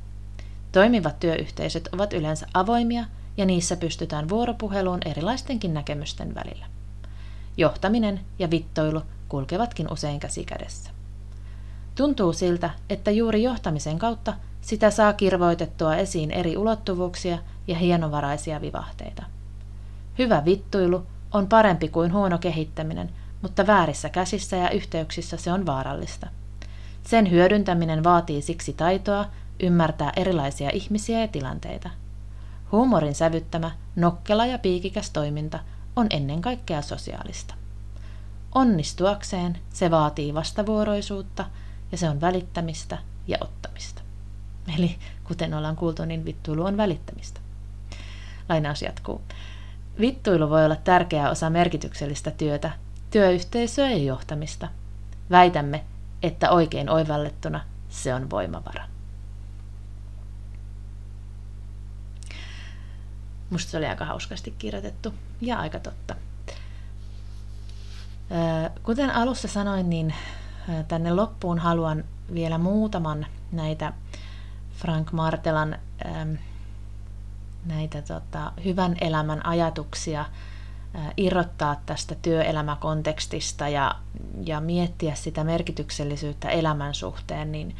Toimivat 0.76 1.20
työyhteisöt 1.20 1.88
ovat 1.92 2.12
yleensä 2.12 2.46
avoimia 2.54 3.04
ja 3.36 3.46
niissä 3.46 3.76
pystytään 3.76 4.28
vuoropuheluun 4.28 4.98
erilaistenkin 5.04 5.74
näkemysten 5.74 6.34
välillä. 6.34 6.66
Johtaminen 7.56 8.20
ja 8.38 8.50
vittoilu 8.50 9.02
kulkevatkin 9.28 9.92
usein 9.92 10.20
käsi 10.20 10.44
kädessä. 10.44 10.90
Tuntuu 11.94 12.32
siltä, 12.32 12.70
että 12.90 13.10
juuri 13.10 13.42
johtamisen 13.42 13.98
kautta 13.98 14.34
sitä 14.60 14.90
saa 14.90 15.12
kirvoitettua 15.12 15.96
esiin 15.96 16.30
eri 16.30 16.56
ulottuvuuksia 16.56 17.38
ja 17.66 17.76
hienovaraisia 17.76 18.60
vivahteita. 18.60 19.22
Hyvä 20.18 20.44
vittuilu 20.44 21.06
on 21.32 21.46
parempi 21.46 21.88
kuin 21.88 22.12
huono 22.12 22.38
kehittäminen, 22.38 23.10
mutta 23.42 23.66
väärissä 23.66 24.08
käsissä 24.08 24.56
ja 24.56 24.70
yhteyksissä 24.70 25.36
se 25.36 25.52
on 25.52 25.66
vaarallista. 25.66 26.26
Sen 27.02 27.30
hyödyntäminen 27.30 28.04
vaatii 28.04 28.42
siksi 28.42 28.72
taitoa 28.72 29.26
ymmärtää 29.62 30.12
erilaisia 30.16 30.70
ihmisiä 30.72 31.20
ja 31.20 31.28
tilanteita. 31.28 31.90
Huumorin 32.72 33.14
sävyttämä, 33.14 33.70
nokkela 33.96 34.46
ja 34.46 34.58
piikikäs 34.58 35.10
toiminta 35.10 35.58
on 35.96 36.06
ennen 36.10 36.42
kaikkea 36.42 36.82
sosiaalista. 36.82 37.54
Onnistuakseen 38.54 39.58
se 39.70 39.90
vaatii 39.90 40.34
vastavuoroisuutta 40.34 41.44
ja 41.92 41.98
se 41.98 42.08
on 42.10 42.20
välittämistä 42.20 42.98
ja 43.26 43.38
ottamista. 43.40 44.02
Eli 44.78 44.96
kuten 45.24 45.54
ollaan 45.54 45.76
kuultu, 45.76 46.04
niin 46.04 46.24
vittuilu 46.24 46.64
on 46.64 46.76
välittämistä. 46.76 47.40
Lainaus 48.48 48.82
jatkuu. 48.82 49.20
Vittuilu 50.00 50.50
voi 50.50 50.64
olla 50.64 50.76
tärkeä 50.76 51.30
osa 51.30 51.50
merkityksellistä 51.50 52.30
työtä, 52.30 52.70
työyhteisöä 53.10 53.90
ja 53.90 53.96
johtamista. 53.96 54.68
Väitämme, 55.30 55.84
että 56.22 56.50
oikein 56.50 56.90
oivallettuna 56.90 57.60
se 57.88 58.14
on 58.14 58.30
voimavara. 58.30 58.95
Musta 63.50 63.70
se 63.70 63.78
oli 63.78 63.86
aika 63.86 64.04
hauskasti 64.04 64.54
kirjoitettu 64.58 65.14
ja 65.40 65.58
aika 65.58 65.78
totta. 65.78 66.14
Kuten 68.82 69.10
alussa 69.10 69.48
sanoin, 69.48 69.90
niin 69.90 70.14
tänne 70.88 71.14
loppuun 71.14 71.58
haluan 71.58 72.04
vielä 72.34 72.58
muutaman 72.58 73.26
näitä 73.52 73.92
Frank 74.76 75.12
Martelan 75.12 75.78
näitä 77.66 78.02
tota, 78.02 78.52
hyvän 78.64 78.96
elämän 79.00 79.46
ajatuksia 79.46 80.24
irrottaa 81.16 81.76
tästä 81.86 82.14
työelämäkontekstista 82.22 83.68
ja, 83.68 83.94
ja 84.44 84.60
miettiä 84.60 85.14
sitä 85.14 85.44
merkityksellisyyttä 85.44 86.48
elämän 86.48 86.94
suhteen, 86.94 87.52
niin 87.52 87.76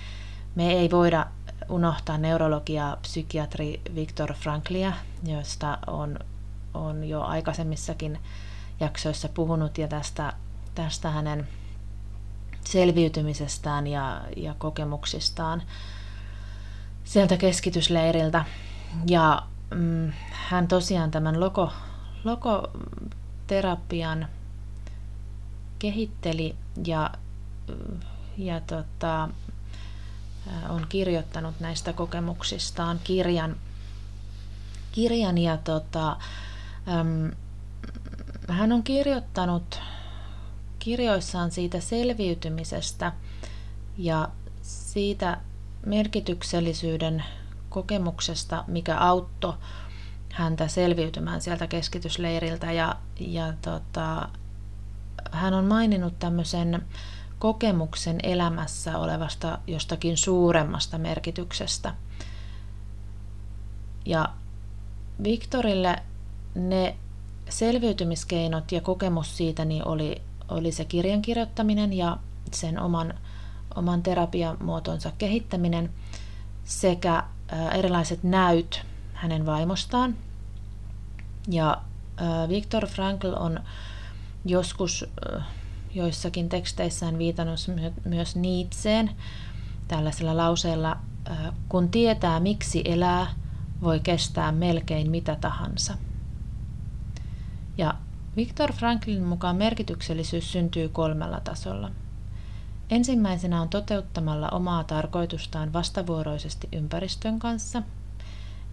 me 0.54 0.72
ei 0.72 0.90
voida 0.90 1.26
unohtaa 1.68 2.18
neurologia 2.18 2.96
psykiatri 3.02 3.80
Viktor 3.94 4.34
Franklia, 4.34 4.92
josta 5.24 5.78
on, 5.86 6.18
on 6.74 7.04
jo 7.04 7.22
aikaisemmissakin 7.22 8.18
jaksoissa 8.80 9.28
puhunut 9.28 9.78
ja 9.78 9.88
tästä, 9.88 10.32
tästä 10.74 11.10
hänen 11.10 11.48
selviytymisestään 12.64 13.86
ja, 13.86 14.22
ja 14.36 14.54
kokemuksistaan 14.58 15.62
sieltä 17.04 17.36
keskitysleiriltä. 17.36 18.44
Ja 19.06 19.42
mm, 19.74 20.12
hän 20.30 20.68
tosiaan 20.68 21.10
tämän 21.10 21.40
logo, 21.40 21.72
logoterapian 22.24 24.28
kehitteli 25.78 26.56
ja, 26.86 27.10
ja 28.36 28.60
tota, 28.60 29.28
on 30.68 30.86
kirjoittanut 30.88 31.60
näistä 31.60 31.92
kokemuksistaan 31.92 33.00
kirjan, 33.04 33.56
kirjan 34.92 35.38
ja 35.38 35.56
tota, 35.56 36.16
äm, 36.88 37.32
hän 38.48 38.72
on 38.72 38.82
kirjoittanut 38.82 39.80
kirjoissaan 40.78 41.50
siitä 41.50 41.80
selviytymisestä 41.80 43.12
ja 43.98 44.28
siitä 44.62 45.40
merkityksellisyyden 45.86 47.24
kokemuksesta, 47.68 48.64
mikä 48.66 48.98
auttoi 48.98 49.54
häntä 50.32 50.68
selviytymään 50.68 51.40
sieltä 51.40 51.66
keskitysleiriltä. 51.66 52.72
Ja, 52.72 52.96
ja 53.20 53.52
tota, 53.62 54.28
hän 55.32 55.54
on 55.54 55.64
maininnut 55.64 56.18
tämmöisen 56.18 56.84
kokemuksen 57.38 58.18
elämässä 58.22 58.98
olevasta 58.98 59.58
jostakin 59.66 60.16
suuremmasta 60.16 60.98
merkityksestä. 60.98 61.94
Ja 64.04 64.28
Viktorille 65.24 65.96
ne 66.54 66.96
selviytymiskeinot 67.48 68.72
ja 68.72 68.80
kokemus 68.80 69.36
siitä 69.36 69.64
niin 69.64 69.88
oli, 69.88 70.22
oli 70.48 70.72
se 70.72 70.84
kirjan 70.84 71.22
kirjoittaminen 71.22 71.92
ja 71.92 72.16
sen 72.52 72.80
oman, 72.80 73.14
oman 73.74 74.02
terapiamuotonsa 74.02 75.12
kehittäminen 75.18 75.90
sekä 76.64 77.24
erilaiset 77.74 78.22
näyt 78.22 78.82
hänen 79.12 79.46
vaimostaan. 79.46 80.16
Ja 81.48 81.82
Viktor 82.48 82.86
Frankl 82.86 83.32
on 83.36 83.60
joskus 84.44 85.04
joissakin 85.96 86.48
teksteissään 86.48 87.18
viitannut 87.18 87.58
myös 88.04 88.36
Nietzscheen 88.36 89.10
tällaisella 89.88 90.36
lauseella, 90.36 90.96
kun 91.68 91.88
tietää 91.88 92.40
miksi 92.40 92.82
elää, 92.84 93.26
voi 93.82 94.00
kestää 94.00 94.52
melkein 94.52 95.10
mitä 95.10 95.36
tahansa. 95.40 95.94
Ja 97.78 97.94
Viktor 98.36 98.72
Franklin 98.72 99.22
mukaan 99.22 99.56
merkityksellisyys 99.56 100.52
syntyy 100.52 100.88
kolmella 100.88 101.40
tasolla. 101.40 101.90
Ensimmäisenä 102.90 103.62
on 103.62 103.68
toteuttamalla 103.68 104.48
omaa 104.48 104.84
tarkoitustaan 104.84 105.72
vastavuoroisesti 105.72 106.68
ympäristön 106.72 107.38
kanssa, 107.38 107.82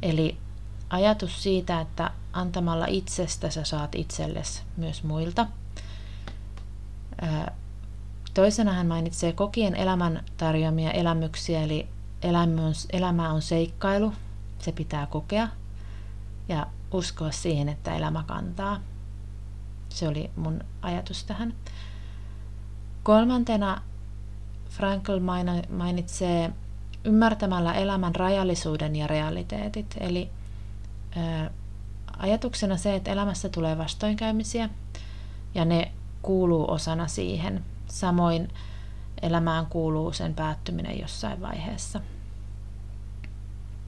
eli 0.01 0.37
ajatus 0.89 1.43
siitä, 1.43 1.81
että 1.81 2.11
antamalla 2.33 2.85
itsestä 2.85 3.49
sä 3.49 3.63
saat 3.63 3.95
itsellesi 3.95 4.61
myös 4.77 5.03
muilta. 5.03 5.47
Toisena 8.33 8.73
hän 8.73 8.87
mainitsee 8.87 9.33
kokien 9.33 9.75
elämän 9.75 10.23
tarjoamia 10.37 10.91
elämyksiä, 10.91 11.61
eli 11.61 11.87
elämä 12.93 13.31
on 13.31 13.41
seikkailu, 13.41 14.13
se 14.59 14.71
pitää 14.71 15.05
kokea 15.05 15.47
ja 16.47 16.67
uskoa 16.91 17.31
siihen, 17.31 17.69
että 17.69 17.95
elämä 17.95 18.23
kantaa. 18.27 18.79
Se 19.89 20.07
oli 20.07 20.31
mun 20.35 20.63
ajatus 20.81 21.23
tähän. 21.23 21.53
Kolmantena 23.03 23.81
Frankl 24.69 25.19
mainitsee 25.69 26.53
ymmärtämällä 27.03 27.73
elämän 27.73 28.15
rajallisuuden 28.15 28.95
ja 28.95 29.07
realiteetit. 29.07 29.95
Eli 29.99 30.29
ajatuksena 32.17 32.77
se, 32.77 32.95
että 32.95 33.11
elämässä 33.11 33.49
tulee 33.49 33.77
vastoinkäymisiä 33.77 34.69
ja 35.55 35.65
ne 35.65 35.91
kuuluu 36.23 36.71
osana 36.71 37.07
siihen. 37.07 37.65
Samoin 37.87 38.47
elämään 39.21 39.65
kuuluu 39.65 40.13
sen 40.13 40.33
päättyminen 40.33 40.99
jossain 40.99 41.41
vaiheessa. 41.41 42.01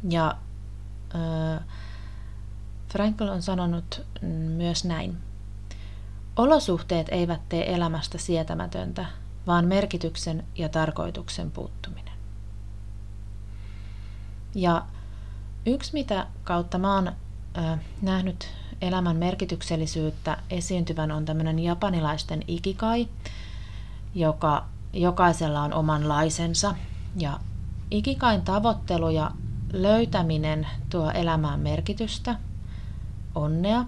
Ja 0.10 0.38
ää, 1.14 1.64
Frankl 2.90 3.28
on 3.28 3.42
sanonut 3.42 4.02
myös 4.56 4.86
näin. 4.86 5.18
Olosuhteet 6.36 7.08
eivät 7.10 7.50
tee 7.50 7.74
elämästä 7.76 8.18
sietämätöntä, 8.18 9.06
vaan 9.48 9.66
merkityksen 9.66 10.46
ja 10.56 10.70
tarkoituksen 10.70 11.52
puuttuminen. 11.52 12.14
Ja 14.56 14.86
yksi, 15.66 15.94
mitä 15.94 16.28
kautta 16.44 16.78
mä 16.78 16.96
oon 16.96 17.08
äh, 17.58 17.80
nähnyt 18.02 18.50
elämän 18.86 19.16
merkityksellisyyttä 19.16 20.38
esiintyvän, 20.50 21.12
on 21.12 21.26
tämmöinen 21.26 21.60
japanilaisten 21.60 22.44
ikikai, 22.48 23.08
joka 24.16 24.66
jokaisella 24.94 25.62
on 25.62 25.74
omanlaisensa. 25.74 26.76
Ja 27.18 27.40
ikikain 27.92 28.42
tavoittelu 28.42 29.10
ja 29.10 29.32
löytäminen 29.74 30.68
tuo 30.90 31.12
elämään 31.12 31.60
merkitystä, 31.60 32.36
onnea 33.36 33.86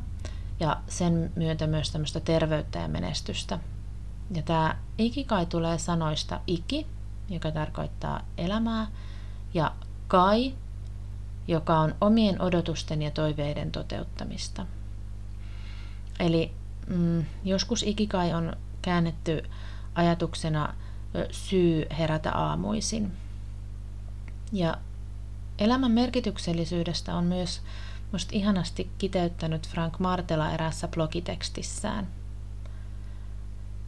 ja 0.60 0.78
sen 0.88 1.32
myötä 1.36 1.68
myös 1.68 1.92
tämmöistä 1.92 2.20
terveyttä 2.20 2.80
ja 2.80 2.88
menestystä. 2.88 3.60
Ja 4.36 4.42
tämä 4.42 4.76
ikikai 4.98 5.46
tulee 5.46 5.78
sanoista 5.78 6.40
iki, 6.48 6.88
joka 7.30 7.52
tarkoittaa 7.52 8.22
elämää, 8.38 8.88
ja 9.54 9.72
kai, 10.08 10.54
joka 11.48 11.80
on 11.80 11.96
omien 12.02 12.42
odotusten 12.42 13.02
ja 13.02 13.12
toiveiden 13.12 13.72
toteuttamista. 13.72 14.66
Eli 16.20 16.52
mm, 16.88 17.26
joskus 17.44 17.84
ikikai 17.84 18.34
on 18.34 18.56
käännetty 18.82 19.44
ajatuksena 19.96 20.74
syy 21.32 21.86
herätä 21.98 22.32
aamuisin. 22.32 23.12
Ja 24.52 24.78
elämän 25.60 25.92
merkityksellisyydestä 25.92 27.16
on 27.16 27.24
myös 27.24 27.62
musta 28.12 28.32
ihanasti 28.36 28.90
kiteyttänyt 28.98 29.68
Frank 29.68 30.00
Martela 30.00 30.52
erässä 30.52 30.88
blogitekstissään. 30.88 32.08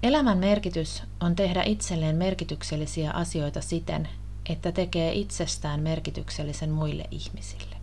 Elämän 0.04 0.38
merkitys 0.38 1.04
on 1.20 1.36
tehdä 1.36 1.64
itselleen 1.64 2.16
merkityksellisiä 2.16 3.12
asioita 3.12 3.62
siten, 3.62 4.10
että 4.50 4.72
tekee 4.72 5.14
itsestään 5.14 5.80
merkityksellisen 5.80 6.70
muille 6.70 7.06
ihmisille. 7.12 7.79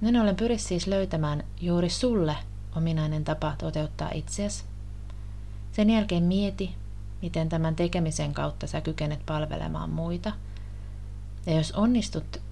Näin 0.00 0.16
ollen 0.16 0.36
pyri 0.36 0.58
siis 0.58 0.86
löytämään 0.86 1.44
juuri 1.60 1.90
sulle 1.90 2.36
ominainen 2.76 3.24
tapa 3.24 3.54
toteuttaa 3.58 4.10
itseäsi. 4.14 4.64
Sen 5.72 5.90
jälkeen 5.90 6.22
mieti, 6.22 6.74
miten 7.22 7.48
tämän 7.48 7.76
tekemisen 7.76 8.34
kautta 8.34 8.66
sä 8.66 8.80
kykenet 8.80 9.26
palvelemaan 9.26 9.90
muita. 9.90 10.32
Ja 11.46 11.52
jos 11.52 11.72
onnistut 11.72 12.42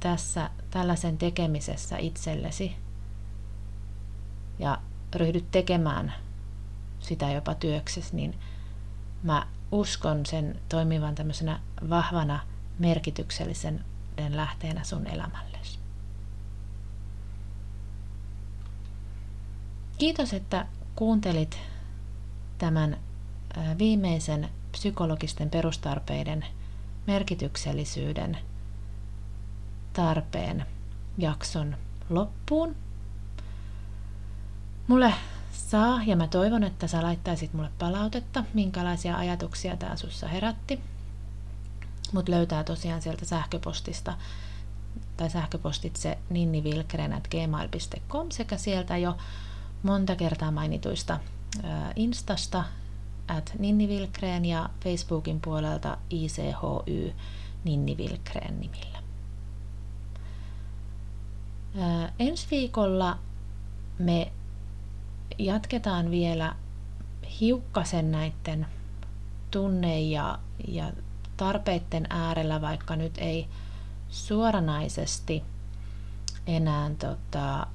tässä 0.00 0.50
tällaisen 0.70 1.18
tekemisessä 1.18 1.96
itsellesi 1.96 2.76
ja 4.58 4.78
ryhdyt 5.14 5.50
tekemään 5.50 6.14
sitä 7.00 7.30
jopa 7.30 7.54
työksesi, 7.54 8.16
niin 8.16 8.34
mä 9.22 9.46
uskon 9.72 10.26
sen 10.26 10.60
toimivan 10.68 11.14
tämmöisenä 11.14 11.60
vahvana 11.90 12.40
merkityksellisen 12.78 13.84
lähteenä 14.28 14.84
sun 14.84 15.06
elämällesi. 15.06 15.53
Kiitos, 19.98 20.32
että 20.32 20.66
kuuntelit 20.96 21.58
tämän 22.58 22.98
viimeisen 23.78 24.48
psykologisten 24.72 25.50
perustarpeiden 25.50 26.46
merkityksellisyyden 27.06 28.38
tarpeen 29.92 30.66
jakson 31.18 31.76
loppuun. 32.10 32.76
Mulle 34.86 35.14
saa 35.52 36.00
ja 36.06 36.16
mä 36.16 36.26
toivon, 36.26 36.64
että 36.64 36.86
sä 36.86 37.02
laittaisit 37.02 37.52
mulle 37.52 37.70
palautetta, 37.78 38.44
minkälaisia 38.54 39.16
ajatuksia 39.16 39.76
tää 39.76 39.96
sussa 39.96 40.28
herätti. 40.28 40.80
Mut 42.12 42.28
löytää 42.28 42.64
tosiaan 42.64 43.02
sieltä 43.02 43.24
sähköpostista 43.24 44.14
tai 45.16 45.30
sähköpostitse 45.30 46.18
ninnivilkren.gmail.com 46.30 48.30
sekä 48.30 48.56
sieltä 48.56 48.96
jo 48.96 49.16
monta 49.84 50.16
kertaa 50.16 50.50
mainituista 50.50 51.20
Instasta 51.96 52.64
at 53.28 53.52
Ninnivilkreen 53.58 54.44
ja 54.44 54.68
Facebookin 54.84 55.40
puolelta 55.40 55.98
ICHY 56.10 57.14
Ninnivilkreen 57.64 58.60
nimillä. 58.60 58.98
ensi 62.18 62.46
viikolla 62.50 63.18
me 63.98 64.32
jatketaan 65.38 66.10
vielä 66.10 66.54
hiukkasen 67.40 68.12
näiden 68.12 68.66
tunne- 69.50 70.00
ja, 70.00 70.38
ja 70.68 70.92
tarpeiden 71.36 72.06
äärellä, 72.10 72.60
vaikka 72.60 72.96
nyt 72.96 73.18
ei 73.18 73.48
suoranaisesti 74.08 75.42
enää 76.46 76.90
tota, 76.98 77.66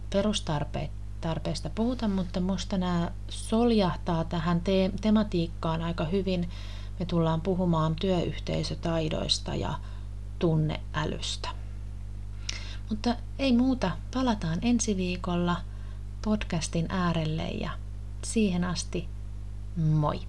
perustarpeista 1.21 1.69
puhuta, 1.69 2.07
mutta 2.07 2.39
minusta 2.39 2.77
nämä 2.77 3.11
soljahtaa 3.29 4.23
tähän 4.23 4.61
te- 4.61 4.91
tematiikkaan 5.01 5.81
aika 5.81 6.05
hyvin. 6.05 6.49
Me 6.99 7.05
tullaan 7.05 7.41
puhumaan 7.41 7.95
työyhteisötaidoista 7.95 9.55
ja 9.55 9.73
tunneälystä. 10.39 11.49
Mutta 12.89 13.15
ei 13.39 13.57
muuta, 13.57 13.91
palataan 14.13 14.59
ensi 14.61 14.97
viikolla– 14.97 15.55
podcastin 16.25 16.85
äärelle 16.89 17.47
ja 17.47 17.71
siihen 18.23 18.63
asti 18.63 19.07
moi! 19.75 20.19